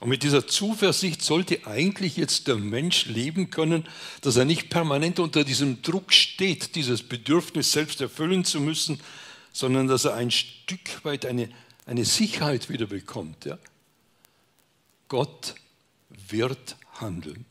Und 0.00 0.08
mit 0.08 0.24
dieser 0.24 0.46
Zuversicht 0.48 1.22
sollte 1.22 1.66
eigentlich 1.66 2.16
jetzt 2.16 2.48
der 2.48 2.56
Mensch 2.56 3.06
leben 3.06 3.50
können, 3.50 3.86
dass 4.20 4.36
er 4.36 4.44
nicht 4.44 4.68
permanent 4.68 5.20
unter 5.20 5.44
diesem 5.44 5.82
Druck 5.82 6.12
steht, 6.12 6.74
dieses 6.74 7.02
Bedürfnis 7.02 7.70
selbst 7.70 8.00
erfüllen 8.00 8.44
zu 8.44 8.60
müssen, 8.60 8.98
sondern 9.52 9.86
dass 9.86 10.04
er 10.04 10.14
ein 10.14 10.30
Stück 10.30 11.04
weit 11.04 11.24
eine, 11.26 11.48
eine 11.86 12.04
Sicherheit 12.04 12.68
wieder 12.68 12.86
bekommt. 12.86 13.44
Ja? 13.44 13.58
Gott 15.08 15.54
wird 16.08 16.76
handeln. 16.94 17.44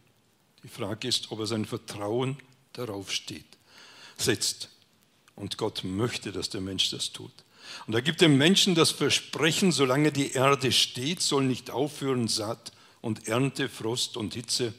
Die 0.63 0.69
Frage 0.69 1.07
ist, 1.07 1.31
ob 1.31 1.39
er 1.39 1.47
sein 1.47 1.65
Vertrauen 1.65 2.37
darauf 2.73 3.11
steht, 3.11 3.45
setzt. 4.17 4.69
Und 5.35 5.57
Gott 5.57 5.83
möchte, 5.83 6.31
dass 6.31 6.49
der 6.49 6.61
Mensch 6.61 6.91
das 6.91 7.11
tut. 7.11 7.31
Und 7.87 7.93
er 7.93 8.01
gibt 8.01 8.21
dem 8.21 8.37
Menschen 8.37 8.75
das 8.75 8.91
Versprechen, 8.91 9.71
solange 9.71 10.11
die 10.11 10.33
Erde 10.33 10.71
steht, 10.71 11.21
soll 11.21 11.43
nicht 11.43 11.71
aufhören 11.71 12.27
Saat 12.27 12.71
und 13.01 13.27
Ernte, 13.27 13.69
Frost 13.69 14.17
und 14.17 14.33
Hitze, 14.33 14.73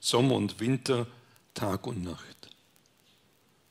Sommer 0.00 0.34
und 0.34 0.58
Winter, 0.60 1.06
Tag 1.54 1.86
und 1.86 2.02
Nacht. 2.02 2.48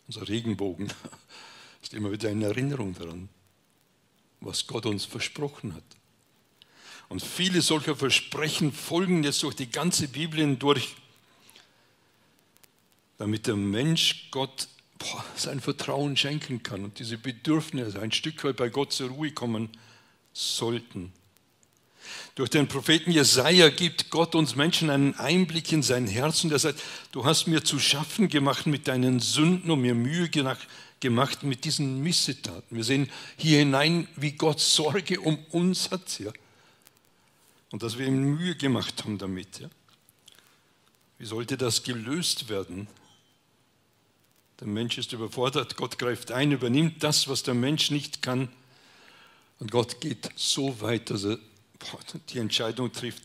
Unser 0.07 0.27
Regenbogen 0.27 0.91
ist 1.81 1.93
immer 1.93 2.11
wieder 2.11 2.29
eine 2.29 2.45
Erinnerung 2.45 2.93
daran, 2.93 3.29
was 4.39 4.67
Gott 4.67 4.85
uns 4.85 5.05
versprochen 5.05 5.73
hat. 5.73 5.83
Und 7.09 7.23
viele 7.23 7.61
solcher 7.61 7.95
Versprechen 7.95 8.71
folgen 8.71 9.23
jetzt 9.23 9.41
durch 9.41 9.55
die 9.55 9.71
ganze 9.71 10.07
Bibel 10.07 10.39
hindurch, 10.39 10.95
damit 13.19 13.45
der 13.45 13.55
Mensch 13.55 14.29
Gott 14.31 14.67
boah, 14.97 15.23
sein 15.35 15.59
Vertrauen 15.59 16.17
schenken 16.17 16.63
kann 16.63 16.83
und 16.83 16.97
diese 16.97 17.17
Bedürfnisse 17.17 18.01
ein 18.01 18.11
Stück 18.11 18.43
weit 18.43 18.55
bei 18.55 18.69
Gott 18.69 18.93
zur 18.93 19.09
Ruhe 19.09 19.31
kommen 19.31 19.69
sollten. 20.33 21.13
Durch 22.35 22.49
den 22.49 22.67
Propheten 22.67 23.11
Jesaja 23.11 23.69
gibt 23.69 24.09
Gott 24.09 24.33
uns 24.33 24.55
Menschen 24.55 24.89
einen 24.89 25.13
Einblick 25.15 25.71
in 25.71 25.83
sein 25.83 26.07
Herz 26.07 26.43
und 26.43 26.51
er 26.51 26.59
sagt: 26.59 26.81
Du 27.11 27.25
hast 27.25 27.47
mir 27.47 27.63
zu 27.63 27.77
schaffen 27.77 28.29
gemacht 28.29 28.65
mit 28.65 28.87
deinen 28.87 29.19
Sünden 29.19 29.69
und 29.69 29.81
mir 29.81 29.93
Mühe 29.93 30.29
gemacht 30.29 31.43
mit 31.43 31.65
diesen 31.65 32.01
Missetaten. 32.01 32.75
Wir 32.75 32.83
sehen 32.83 33.09
hier 33.37 33.59
hinein, 33.59 34.07
wie 34.15 34.31
Gott 34.31 34.61
Sorge 34.61 35.19
um 35.19 35.37
uns 35.51 35.91
hat. 35.91 36.19
Ja? 36.19 36.31
Und 37.71 37.83
dass 37.83 37.97
wir 37.97 38.07
ihm 38.07 38.35
Mühe 38.35 38.55
gemacht 38.55 39.03
haben 39.03 39.17
damit. 39.17 39.59
Ja? 39.59 39.69
Wie 41.19 41.25
sollte 41.25 41.57
das 41.57 41.83
gelöst 41.83 42.47
werden? 42.47 42.87
Der 44.59 44.67
Mensch 44.67 44.97
ist 44.97 45.13
überfordert, 45.13 45.77
Gott 45.77 45.97
greift 45.97 46.31
ein, 46.31 46.51
übernimmt 46.51 47.01
das, 47.03 47.27
was 47.29 47.43
der 47.43 47.53
Mensch 47.53 47.91
nicht 47.91 48.21
kann. 48.21 48.49
Und 49.59 49.71
Gott 49.71 50.01
geht 50.01 50.29
so 50.35 50.81
weit, 50.81 51.09
dass 51.09 51.23
er 51.23 51.39
die 52.29 52.39
Entscheidung 52.39 52.91
trifft, 52.91 53.23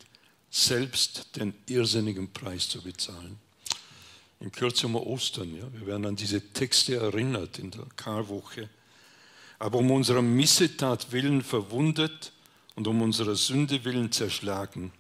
selbst 0.50 1.34
den 1.36 1.52
irrsinnigen 1.66 2.32
Preis 2.32 2.68
zu 2.68 2.80
bezahlen. 2.82 3.38
In 4.38 4.52
Kürze 4.52 4.86
um 4.86 4.94
Ostern, 4.94 5.56
ja, 5.56 5.64
wir 5.72 5.86
werden 5.86 6.06
an 6.06 6.16
diese 6.16 6.40
Texte 6.52 6.96
erinnert 6.96 7.58
in 7.58 7.72
der 7.72 7.86
Karwoche. 7.96 8.68
Aber 9.58 9.78
um 9.78 9.90
unserer 9.90 10.22
Missetat 10.22 11.10
willen 11.10 11.42
verwundet 11.42 12.32
und 12.76 12.86
um 12.86 13.02
unserer 13.02 13.34
Sünde 13.34 13.84
willen 13.84 14.12
zerschlagen. 14.12 14.92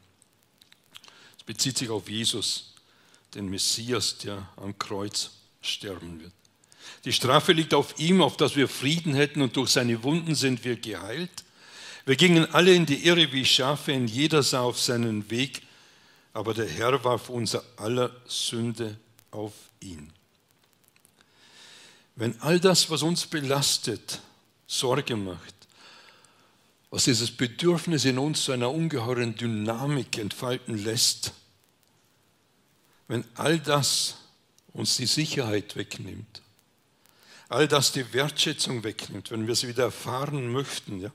Es 1.38 1.44
bezieht 1.44 1.78
sich 1.78 1.90
auf 1.90 2.08
Jesus, 2.08 2.74
den 3.34 3.48
Messias, 3.48 4.18
der 4.18 4.48
am 4.56 4.76
Kreuz 4.78 5.30
sterben 5.64 6.20
wird. 6.20 6.32
Die 7.04 7.12
Strafe 7.12 7.52
liegt 7.52 7.74
auf 7.74 7.98
ihm, 7.98 8.22
auf 8.22 8.36
dass 8.36 8.56
wir 8.56 8.68
Frieden 8.68 9.14
hätten 9.14 9.42
und 9.42 9.56
durch 9.56 9.70
seine 9.70 10.02
Wunden 10.02 10.34
sind 10.34 10.64
wir 10.64 10.76
geheilt. 10.76 11.44
Wir 12.06 12.16
gingen 12.16 12.52
alle 12.54 12.74
in 12.74 12.86
die 12.86 13.06
Irre 13.06 13.32
wie 13.32 13.44
Schafe, 13.44 13.92
in 13.92 14.06
jeder 14.06 14.42
sah 14.42 14.60
auf 14.60 14.80
seinen 14.80 15.30
Weg, 15.30 15.62
aber 16.32 16.54
der 16.54 16.68
Herr 16.68 17.02
warf 17.04 17.28
unser 17.28 17.62
aller 17.76 18.10
Sünde 18.26 18.98
auf 19.30 19.52
ihn. 19.80 20.12
Wenn 22.16 22.40
all 22.40 22.60
das, 22.60 22.90
was 22.90 23.02
uns 23.02 23.26
belastet, 23.26 24.20
Sorge 24.66 25.16
macht, 25.16 25.54
was 26.90 27.04
dieses 27.04 27.30
Bedürfnis 27.30 28.04
in 28.04 28.18
uns 28.18 28.44
zu 28.44 28.52
einer 28.52 28.70
ungeheuren 28.70 29.34
Dynamik 29.34 30.16
entfalten 30.18 30.82
lässt, 30.84 31.32
wenn 33.08 33.24
all 33.34 33.58
das 33.58 34.16
uns 34.74 34.96
die 34.96 35.06
Sicherheit 35.06 35.76
wegnimmt, 35.76 36.42
all 37.48 37.66
das 37.66 37.92
die 37.92 38.12
Wertschätzung 38.12 38.84
wegnimmt, 38.84 39.30
wenn 39.30 39.46
wir 39.46 39.54
sie 39.54 39.68
wieder 39.68 39.84
erfahren 39.84 40.52
möchten, 40.52 41.00
ja, 41.00 41.10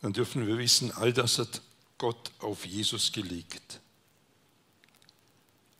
dann 0.00 0.14
dürfen 0.14 0.46
wir 0.46 0.56
wissen, 0.56 0.92
all 0.92 1.12
das 1.12 1.38
hat 1.38 1.60
Gott 1.98 2.30
auf 2.38 2.64
Jesus 2.64 3.12
gelegt. 3.12 3.80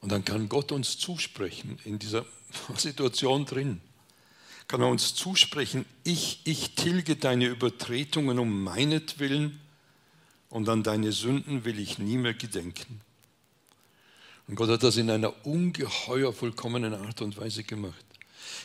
Und 0.01 0.13
dann 0.13 0.25
kann 0.25 0.49
Gott 0.49 0.73
uns 0.73 0.99
zusprechen 0.99 1.79
in 1.85 1.99
dieser 1.99 2.27
Situation 2.77 3.47
drin. 3.47 3.81
Kann 4.67 4.83
er 4.83 4.89
uns 4.89 5.15
zusprechen, 5.15 5.85
ich, 6.05 6.41
ich 6.45 6.75
tilge 6.75 7.17
deine 7.17 7.47
Übertretungen 7.47 8.39
um 8.39 8.63
meinetwillen 8.63 9.61
und 10.49 10.69
an 10.69 10.83
deine 10.83 11.13
Sünden 11.13 11.65
will 11.65 11.79
ich 11.79 11.99
nie 11.99 12.19
mehr 12.19 12.35
gedenken. 12.35 13.01
Und 14.51 14.57
Gott 14.57 14.69
hat 14.69 14.83
das 14.83 14.97
in 14.97 15.09
einer 15.09 15.47
ungeheuer 15.47 16.33
vollkommenen 16.33 16.93
Art 16.93 17.23
und 17.23 17.37
Weise 17.37 17.63
gemacht. 17.63 18.05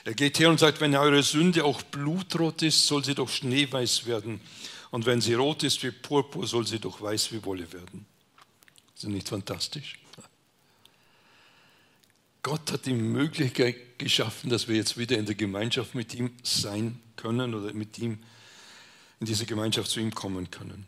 Er 0.04 0.16
geht 0.16 0.40
her 0.40 0.50
und 0.50 0.60
sagt, 0.60 0.82
wenn 0.82 0.96
eure 0.96 1.22
Sünde 1.22 1.64
auch 1.64 1.84
blutrot 1.84 2.64
ist, 2.64 2.88
soll 2.88 3.06
sie 3.06 3.14
doch 3.14 3.30
schneeweiß 3.30 4.08
werden. 4.08 4.42
Und 4.90 5.06
wenn 5.06 5.22
sie 5.22 5.36
rot 5.36 5.62
ist 5.62 5.84
wie 5.84 5.92
Purpur, 5.92 6.48
soll 6.48 6.66
sie 6.66 6.80
doch 6.80 7.02
weiß 7.02 7.32
wie 7.34 7.46
Wolle 7.46 7.72
werden. 7.72 8.08
Ist 8.96 9.04
das 9.04 9.12
nicht 9.12 9.30
fantastisch? 9.30 10.00
Gott 12.42 12.72
hat 12.72 12.88
die 12.88 12.94
Möglichkeit 12.94 14.00
geschaffen, 14.00 14.50
dass 14.50 14.68
wir 14.68 14.76
jetzt 14.76 14.98
wieder 14.98 15.20
in 15.20 15.28
der 15.28 15.36
Gemeinschaft 15.36 15.94
mit 15.94 16.16
ihm 16.16 16.32
sein 16.42 17.00
können 17.16 17.54
oder 17.54 17.72
mit 17.74 18.00
ihm 18.00 18.18
in 19.20 19.28
diese 19.28 19.46
Gemeinschaft 19.46 19.92
zu 19.92 20.00
ihm 20.00 20.16
kommen 20.16 20.50
können. 20.50 20.88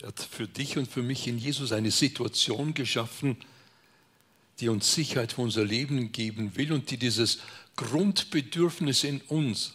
Er 0.00 0.08
hat 0.08 0.18
für 0.28 0.48
dich 0.48 0.76
und 0.76 0.90
für 0.90 1.02
mich 1.02 1.28
in 1.28 1.38
Jesus 1.38 1.70
eine 1.70 1.92
Situation 1.92 2.74
geschaffen, 2.74 3.36
die 4.62 4.70
uns 4.70 4.94
Sicherheit 4.94 5.34
für 5.34 5.42
unser 5.42 5.64
Leben 5.64 6.12
geben 6.12 6.56
will 6.56 6.72
und 6.72 6.90
die 6.90 6.96
dieses 6.96 7.40
Grundbedürfnis 7.76 9.04
in 9.04 9.20
uns 9.22 9.74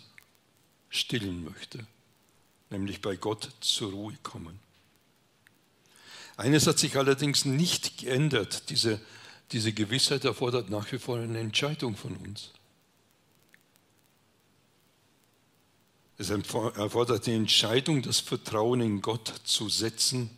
stillen 0.89 1.43
möchte 1.43 1.85
nämlich 2.69 3.01
bei 3.01 3.15
Gott 3.15 3.49
zur 3.61 3.91
Ruhe 3.91 4.17
kommen. 4.23 4.59
Eines 6.35 6.67
hat 6.67 6.77
sich 6.77 6.97
allerdings 6.97 7.45
nicht 7.45 7.97
geändert. 7.97 8.69
Diese, 8.69 8.99
diese 9.51 9.73
Gewissheit 9.73 10.25
erfordert 10.25 10.69
nach 10.69 10.91
wie 10.91 10.99
vor 10.99 11.17
eine 11.17 11.39
Entscheidung 11.39 11.95
von 11.95 12.15
uns. 12.17 12.51
Es 16.19 16.29
erfordert 16.29 17.27
die 17.27 17.33
Entscheidung, 17.33 18.01
das 18.01 18.19
Vertrauen 18.19 18.81
in 18.81 19.01
Gott 19.01 19.31
zu 19.43 19.69
setzen, 19.69 20.31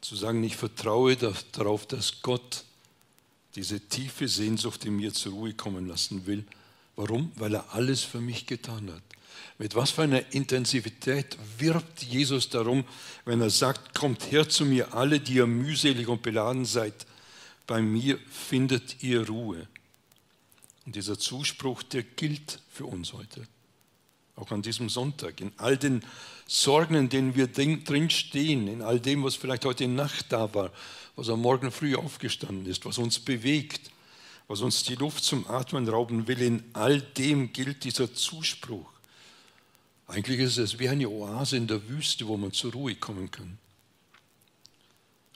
zu 0.00 0.16
sagen, 0.16 0.42
ich 0.42 0.56
vertraue 0.56 1.16
darauf, 1.52 1.86
dass 1.86 2.22
Gott 2.22 2.64
diese 3.54 3.80
tiefe 3.80 4.28
Sehnsucht 4.28 4.84
in 4.84 4.96
mir 4.96 5.12
zur 5.12 5.32
Ruhe 5.32 5.54
kommen 5.54 5.86
lassen 5.86 6.26
will. 6.26 6.44
Warum? 6.96 7.32
Weil 7.36 7.54
er 7.54 7.74
alles 7.74 8.02
für 8.02 8.20
mich 8.20 8.46
getan 8.46 8.90
hat. 8.92 9.02
Mit 9.58 9.74
was 9.74 9.90
für 9.90 10.02
einer 10.02 10.32
Intensivität 10.32 11.36
wirbt 11.58 12.02
Jesus 12.02 12.48
darum, 12.48 12.84
wenn 13.24 13.40
er 13.40 13.50
sagt, 13.50 13.94
kommt 13.94 14.30
her 14.30 14.48
zu 14.48 14.64
mir 14.64 14.94
alle, 14.94 15.20
die 15.20 15.34
ihr 15.34 15.46
mühselig 15.46 16.08
und 16.08 16.22
beladen 16.22 16.64
seid, 16.64 17.06
bei 17.66 17.82
mir 17.82 18.18
findet 18.30 19.02
ihr 19.02 19.26
Ruhe. 19.26 19.66
Und 20.86 20.96
dieser 20.96 21.18
Zuspruch, 21.18 21.82
der 21.82 22.02
gilt 22.02 22.60
für 22.72 22.86
uns 22.86 23.12
heute, 23.12 23.46
auch 24.34 24.50
an 24.50 24.62
diesem 24.62 24.88
Sonntag, 24.88 25.40
in 25.40 25.52
all 25.58 25.76
den 25.76 26.02
Sorgen, 26.46 26.94
in 26.94 27.08
denen 27.10 27.34
wir 27.36 27.46
drin 27.46 28.10
stehen, 28.10 28.66
in 28.66 28.82
all 28.82 28.98
dem, 28.98 29.22
was 29.22 29.36
vielleicht 29.36 29.64
heute 29.66 29.86
Nacht 29.86 30.32
da 30.32 30.52
war, 30.54 30.72
was 31.20 31.28
am 31.28 31.42
Morgen 31.42 31.70
früh 31.70 31.94
aufgestanden 31.96 32.64
ist, 32.64 32.86
was 32.86 32.96
uns 32.96 33.18
bewegt, 33.18 33.90
was 34.48 34.62
uns 34.62 34.84
die 34.84 34.94
Luft 34.94 35.22
zum 35.22 35.46
Atmen 35.48 35.86
rauben 35.86 36.26
will, 36.26 36.40
in 36.40 36.64
all 36.72 37.02
dem 37.02 37.52
gilt 37.52 37.84
dieser 37.84 38.14
Zuspruch. 38.14 38.90
Eigentlich 40.06 40.40
ist 40.40 40.56
es 40.56 40.78
wie 40.78 40.88
eine 40.88 41.10
Oase 41.10 41.58
in 41.58 41.66
der 41.66 41.86
Wüste, 41.90 42.26
wo 42.26 42.38
man 42.38 42.52
zur 42.52 42.72
Ruhe 42.72 42.94
kommen 42.94 43.30
kann. 43.30 43.58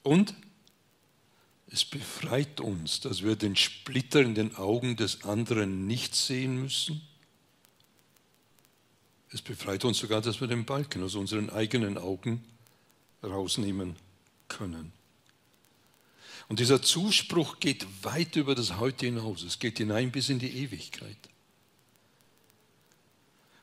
Und 0.03 0.35
es 1.71 1.85
befreit 1.85 2.63
uns, 2.63 3.01
dass 3.01 3.23
wir 3.23 3.37
den 3.37 3.55
Splitter 3.55 4.23
in 4.23 4.35
den 4.35 4.57
Augen 4.57 4.97
des 4.97 5.25
anderen 5.25 5.87
nicht 5.87 6.15
sehen 6.15 6.63
müssen. 6.63 7.03
Es 9.33 9.43
befreit 9.43 9.85
uns 9.85 9.99
sogar, 9.99 10.23
dass 10.23 10.41
wir 10.41 10.49
den 10.49 10.65
Balken 10.65 11.03
aus 11.03 11.15
unseren 11.15 11.51
eigenen 11.51 11.99
Augen 11.99 12.43
rausnehmen 13.23 13.97
können. 14.49 15.04
Und 16.49 16.61
dieser 16.61 16.83
Zuspruch 16.83 17.59
geht 17.59 17.87
weit 18.03 18.37
über 18.37 18.55
das 18.55 18.79
Heute 18.79 19.07
hinaus. 19.07 19.43
Es 19.43 19.59
geht 19.59 19.79
hinein 19.79 20.11
bis 20.11 20.29
in 20.29 20.39
die 20.39 20.57
Ewigkeit. 20.59 21.17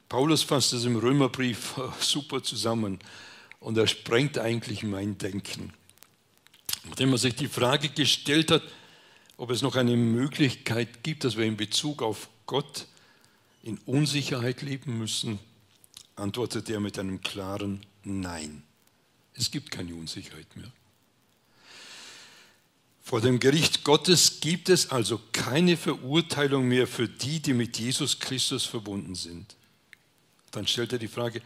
Paulus 0.09 0.43
fasst 0.43 0.73
es 0.73 0.83
im 0.85 0.97
Römerbrief 0.97 1.75
super 1.99 2.43
zusammen 2.43 2.99
und 3.59 3.77
er 3.77 3.87
sprengt 3.87 4.37
eigentlich 4.37 4.83
mein 4.83 5.17
Denken. 5.17 5.73
Nachdem 6.83 7.11
er 7.11 7.17
sich 7.17 7.35
die 7.35 7.47
Frage 7.47 7.89
gestellt 7.89 8.51
hat, 8.51 8.63
ob 9.37 9.51
es 9.51 9.61
noch 9.61 9.75
eine 9.75 9.95
Möglichkeit 9.95 11.03
gibt, 11.03 11.23
dass 11.23 11.37
wir 11.37 11.45
in 11.45 11.57
Bezug 11.57 12.01
auf 12.01 12.29
Gott 12.45 12.87
in 13.63 13.77
Unsicherheit 13.85 14.61
leben 14.61 14.97
müssen, 14.97 15.39
antwortet 16.15 16.69
er 16.69 16.79
mit 16.79 16.99
einem 16.99 17.21
klaren 17.21 17.85
Nein. 18.03 18.63
Es 19.33 19.51
gibt 19.51 19.71
keine 19.71 19.95
Unsicherheit 19.95 20.55
mehr. 20.55 20.71
Vor 23.03 23.19
dem 23.19 23.39
Gericht 23.39 23.83
Gottes 23.83 24.39
gibt 24.39 24.69
es 24.69 24.91
also 24.91 25.19
keine 25.31 25.75
Verurteilung 25.75 26.67
mehr 26.67 26.87
für 26.87 27.07
die, 27.07 27.39
die 27.39 27.53
mit 27.53 27.77
Jesus 27.77 28.19
Christus 28.19 28.65
verbunden 28.65 29.15
sind. 29.15 29.55
Dann 30.51 30.67
stellt 30.67 30.93
er 30.93 30.99
die 30.99 31.07
Frage, 31.07 31.41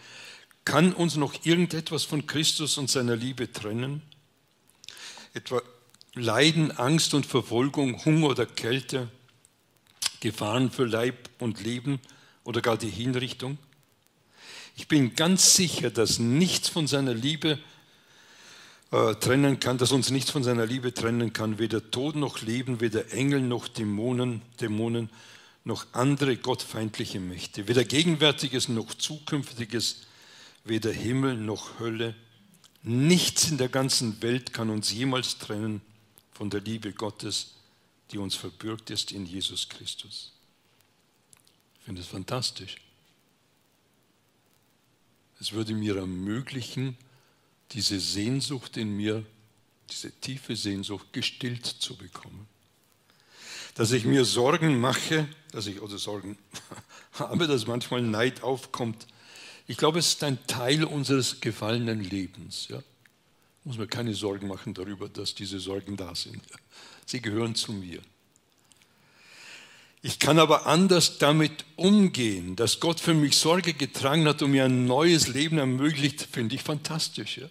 kann 0.66 0.94
uns 0.94 1.16
noch 1.16 1.46
irgendetwas 1.46 2.04
von 2.04 2.26
Christus 2.26 2.78
und 2.78 2.90
seiner 2.90 3.16
Liebe 3.16 3.52
trennen? 3.52 4.02
Etwa 5.34 5.62
Leiden, 6.16 6.72
Angst 6.72 7.14
und 7.14 7.26
Verfolgung, 7.26 8.04
Hunger 8.04 8.28
oder 8.28 8.46
Kälte, 8.46 9.10
Gefahren 10.22 10.72
für 10.72 10.86
Leib 10.86 11.30
und 11.40 11.62
Leben 11.62 12.00
oder 12.44 12.62
gar 12.62 12.78
die 12.78 12.90
Hinrichtung? 12.90 13.58
Ich 14.76 14.88
bin 14.88 15.16
ganz 15.16 15.56
sicher, 15.56 15.90
dass 15.90 16.20
nichts 16.20 16.68
von 16.68 16.88
seiner 16.88 17.14
Liebe 17.14 17.60
äh, 18.96 19.16
trennen 19.16 19.60
kann, 19.60 19.78
dass 19.78 19.92
uns 19.92 20.10
nichts 20.10 20.32
von 20.32 20.44
seiner 20.44 20.66
Liebe 20.66 20.94
trennen 20.94 21.34
kann, 21.34 21.60
weder 21.60 21.92
Tod 21.92 22.16
noch 22.16 22.42
Leben, 22.42 22.80
weder 22.80 23.12
Engel 23.12 23.42
noch 23.42 23.68
Dämonen, 23.68 24.42
Dämonen 24.62 25.10
noch 25.66 25.86
andere 25.92 26.38
gottfeindliche 26.38 27.20
Mächte, 27.20 27.68
weder 27.68 27.84
Gegenwärtiges 27.84 28.70
noch 28.70 28.94
Zukünftiges, 28.94 30.04
weder 30.64 30.94
Himmel 30.94 31.36
noch 31.36 31.78
Hölle. 31.80 32.16
Nichts 32.84 33.50
in 33.50 33.58
der 33.58 33.68
ganzen 33.68 34.22
Welt 34.22 34.54
kann 34.54 34.70
uns 34.70 34.94
jemals 34.94 35.40
trennen 35.40 35.82
von 36.32 36.50
der 36.50 36.62
Liebe 36.62 36.94
Gottes, 36.94 37.56
die 38.12 38.18
uns 38.18 38.36
verbürgt 38.36 38.92
ist 38.92 39.12
in 39.12 39.26
Jesus 39.26 39.68
Christus. 39.68 40.32
Ich 41.80 41.86
finde 41.86 42.00
es 42.00 42.08
fantastisch. 42.08 42.78
Es 45.42 45.52
würde 45.52 45.74
mir 45.74 45.98
ermöglichen, 45.98 46.96
diese 47.72 48.00
Sehnsucht 48.00 48.78
in 48.78 48.96
mir, 48.96 49.26
diese 49.90 50.12
tiefe 50.12 50.56
Sehnsucht 50.56 51.12
gestillt 51.14 51.66
zu 51.66 51.96
bekommen. 51.96 52.48
Dass 53.76 53.92
ich 53.92 54.06
mir 54.06 54.24
Sorgen 54.24 54.80
mache, 54.80 55.28
dass 55.52 55.68
ich 55.68 55.82
oder 55.82 55.98
Sorgen 55.98 56.38
habe, 57.14 57.48
dass 57.48 57.68
manchmal 57.68 58.02
Neid 58.02 58.42
aufkommt. 58.44 59.08
Ich 59.68 59.78
glaube, 59.78 60.00
es 60.00 60.10
ist 60.10 60.24
ein 60.24 60.46
Teil 60.48 60.84
unseres 60.84 61.42
gefallenen 61.42 62.02
Lebens. 62.02 62.68
Ja? 62.70 62.82
Muss 63.64 63.78
mir 63.78 63.88
keine 63.88 64.14
Sorgen 64.14 64.48
machen 64.48 64.74
darüber, 64.74 65.10
dass 65.10 65.34
diese 65.34 65.60
Sorgen 65.60 65.98
da 65.98 66.14
sind. 66.14 66.42
Sie 67.06 67.22
gehören 67.22 67.56
zu 67.56 67.74
mir. 67.74 68.02
Ich 70.06 70.20
kann 70.20 70.38
aber 70.38 70.68
anders 70.68 71.18
damit 71.18 71.66
umgehen, 71.76 72.56
dass 72.56 72.80
Gott 72.80 73.00
für 73.00 73.16
mich 73.16 73.38
Sorge 73.38 73.74
getragen 73.74 74.28
hat 74.28 74.44
und 74.44 74.52
mir 74.52 74.66
ein 74.66 74.86
neues 74.86 75.28
Leben 75.28 75.58
ermöglicht, 75.58 76.28
finde 76.32 76.54
ich 76.54 76.62
fantastisch. 76.62 77.40
Ja? 77.40 77.50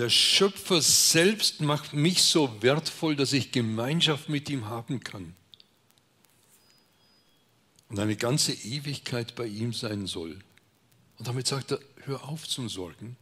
Der 0.00 0.08
Schöpfer 0.08 0.80
selbst 0.80 1.60
macht 1.60 1.92
mich 1.92 2.22
so 2.22 2.62
wertvoll, 2.62 3.16
dass 3.16 3.34
ich 3.34 3.52
Gemeinschaft 3.52 4.30
mit 4.30 4.48
ihm 4.48 4.64
haben 4.64 5.00
kann 5.00 5.34
und 7.90 7.98
eine 7.98 8.16
ganze 8.16 8.54
Ewigkeit 8.54 9.34
bei 9.34 9.44
ihm 9.44 9.74
sein 9.74 10.06
soll. 10.06 10.38
Und 11.18 11.28
damit 11.28 11.46
sagt 11.46 11.72
er, 11.72 11.80
hör 12.06 12.26
auf 12.26 12.48
zum 12.48 12.70
Sorgen. 12.70 13.18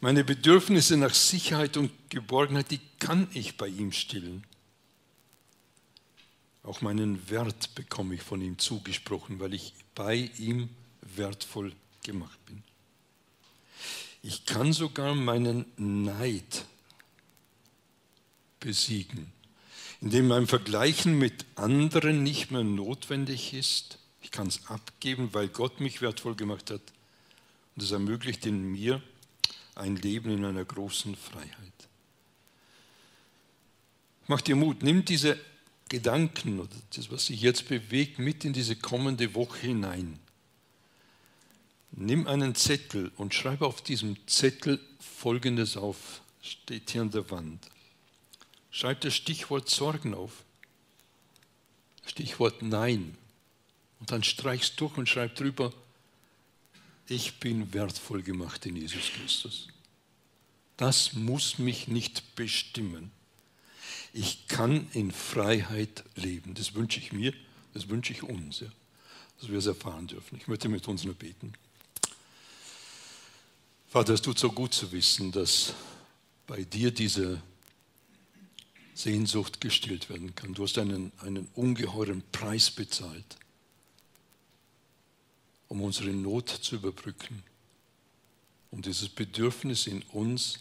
Meine 0.00 0.22
Bedürfnisse 0.22 0.96
nach 0.96 1.14
Sicherheit 1.14 1.76
und 1.76 1.90
Geborgenheit, 2.10 2.70
die 2.70 2.80
kann 3.00 3.26
ich 3.34 3.56
bei 3.56 3.66
ihm 3.66 3.90
stillen. 3.90 4.44
Auch 6.62 6.80
meinen 6.80 7.28
Wert 7.28 7.74
bekomme 7.74 8.14
ich 8.14 8.22
von 8.22 8.40
ihm 8.40 8.56
zugesprochen, 8.56 9.40
weil 9.40 9.52
ich 9.52 9.74
bei 9.96 10.30
ihm 10.38 10.68
wertvoll 11.16 11.72
gemacht 12.04 12.38
bin. 12.46 12.62
Ich 14.22 14.44
kann 14.46 14.72
sogar 14.72 15.14
meinen 15.14 15.66
Neid 15.76 16.64
besiegen, 18.60 19.32
indem 20.00 20.28
mein 20.28 20.46
Vergleichen 20.46 21.18
mit 21.18 21.46
anderen 21.54 22.22
nicht 22.22 22.50
mehr 22.50 22.64
notwendig 22.64 23.54
ist. 23.54 23.98
Ich 24.20 24.30
kann 24.30 24.48
es 24.48 24.66
abgeben, 24.66 25.30
weil 25.32 25.48
Gott 25.48 25.80
mich 25.80 26.02
wertvoll 26.02 26.34
gemacht 26.34 26.70
hat. 26.70 26.82
Und 27.76 27.82
es 27.82 27.92
ermöglicht 27.92 28.44
in 28.46 28.72
mir 28.72 29.00
ein 29.76 29.96
Leben 29.96 30.30
in 30.30 30.44
einer 30.44 30.64
großen 30.64 31.14
Freiheit. 31.14 31.72
Mach 34.26 34.40
dir 34.40 34.56
Mut, 34.56 34.82
nimm 34.82 35.04
diese 35.04 35.38
Gedanken 35.88 36.60
oder 36.60 36.76
das, 36.94 37.10
was 37.10 37.26
sich 37.26 37.40
jetzt 37.40 37.68
bewegt, 37.68 38.18
mit 38.18 38.44
in 38.44 38.52
diese 38.52 38.76
kommende 38.76 39.34
Woche 39.34 39.58
hinein. 39.60 40.18
Nimm 42.00 42.28
einen 42.28 42.54
Zettel 42.54 43.10
und 43.16 43.34
schreibe 43.34 43.66
auf 43.66 43.82
diesem 43.82 44.16
Zettel 44.28 44.78
Folgendes 45.00 45.76
auf, 45.76 46.20
steht 46.40 46.90
hier 46.90 47.02
an 47.02 47.10
der 47.10 47.28
Wand. 47.32 47.68
Schreib 48.70 49.00
das 49.00 49.16
Stichwort 49.16 49.68
Sorgen 49.68 50.14
auf, 50.14 50.44
Stichwort 52.06 52.62
Nein. 52.62 53.18
Und 53.98 54.12
dann 54.12 54.22
streichst 54.22 54.80
durch 54.80 54.96
und 54.96 55.08
schreib 55.08 55.34
drüber, 55.34 55.72
ich 57.08 57.40
bin 57.40 57.74
wertvoll 57.74 58.22
gemacht 58.22 58.64
in 58.66 58.76
Jesus 58.76 59.10
Christus. 59.16 59.66
Das 60.76 61.14
muss 61.14 61.58
mich 61.58 61.88
nicht 61.88 62.36
bestimmen. 62.36 63.10
Ich 64.12 64.46
kann 64.46 64.86
in 64.92 65.10
Freiheit 65.10 66.04
leben. 66.14 66.54
Das 66.54 66.74
wünsche 66.74 67.00
ich 67.00 67.12
mir, 67.12 67.34
das 67.74 67.88
wünsche 67.88 68.12
ich 68.12 68.22
uns, 68.22 68.60
ja, 68.60 68.68
dass 69.40 69.50
wir 69.50 69.58
es 69.58 69.66
erfahren 69.66 70.06
dürfen. 70.06 70.38
Ich 70.38 70.46
möchte 70.46 70.68
mit 70.68 70.86
uns 70.86 71.02
nur 71.02 71.14
beten. 71.14 71.54
Vater, 73.88 74.12
es 74.12 74.20
tut 74.20 74.38
so 74.38 74.52
gut 74.52 74.74
zu 74.74 74.92
wissen, 74.92 75.32
dass 75.32 75.72
bei 76.46 76.62
dir 76.62 76.90
diese 76.90 77.40
Sehnsucht 78.92 79.62
gestillt 79.62 80.10
werden 80.10 80.34
kann. 80.34 80.52
Du 80.52 80.64
hast 80.64 80.76
einen, 80.76 81.10
einen 81.20 81.48
ungeheuren 81.54 82.22
Preis 82.30 82.70
bezahlt, 82.70 83.38
um 85.68 85.80
unsere 85.80 86.10
Not 86.10 86.50
zu 86.50 86.74
überbrücken, 86.74 87.42
um 88.70 88.82
dieses 88.82 89.08
Bedürfnis 89.08 89.86
in 89.86 90.02
uns 90.02 90.58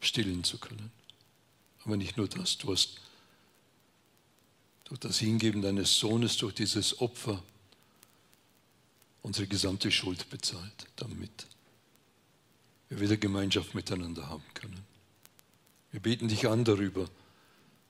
stillen 0.00 0.44
zu 0.44 0.56
können. 0.56 0.90
Aber 1.84 1.98
nicht 1.98 2.16
nur 2.16 2.26
das, 2.26 2.56
du 2.56 2.72
hast 2.72 3.02
durch 4.84 5.00
das 5.00 5.18
Hingeben 5.18 5.60
deines 5.60 5.94
Sohnes, 5.94 6.38
durch 6.38 6.54
dieses 6.54 7.02
Opfer 7.02 7.42
unsere 9.24 9.46
gesamte 9.46 9.90
Schuld 9.90 10.28
bezahlt, 10.28 10.86
damit 10.96 11.46
wir 12.90 13.00
wieder 13.00 13.16
Gemeinschaft 13.16 13.74
miteinander 13.74 14.28
haben 14.28 14.44
können. 14.52 14.84
Wir 15.90 16.00
beten 16.00 16.28
dich 16.28 16.46
an 16.46 16.64
darüber, 16.64 17.08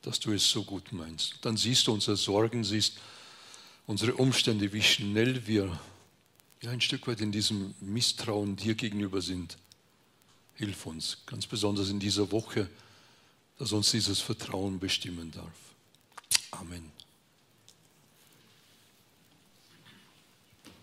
dass 0.02 0.20
du 0.20 0.32
es 0.32 0.48
so 0.48 0.62
gut 0.64 0.92
meinst. 0.92 1.38
Dann 1.42 1.56
siehst 1.56 1.88
du 1.88 1.92
unsere 1.92 2.16
Sorgen, 2.16 2.62
siehst 2.62 2.98
unsere 3.86 4.14
Umstände, 4.14 4.72
wie 4.72 4.82
schnell 4.82 5.46
wir 5.46 5.78
ja, 6.62 6.70
ein 6.70 6.80
Stück 6.80 7.06
weit 7.08 7.20
in 7.20 7.32
diesem 7.32 7.74
Misstrauen 7.80 8.54
dir 8.54 8.76
gegenüber 8.76 9.20
sind. 9.20 9.58
Hilf 10.54 10.86
uns, 10.86 11.18
ganz 11.26 11.46
besonders 11.46 11.90
in 11.90 11.98
dieser 11.98 12.30
Woche, 12.30 12.70
dass 13.58 13.72
uns 13.72 13.90
dieses 13.90 14.20
Vertrauen 14.20 14.78
bestimmen 14.78 15.32
darf. 15.32 15.52
Amen. 16.52 16.93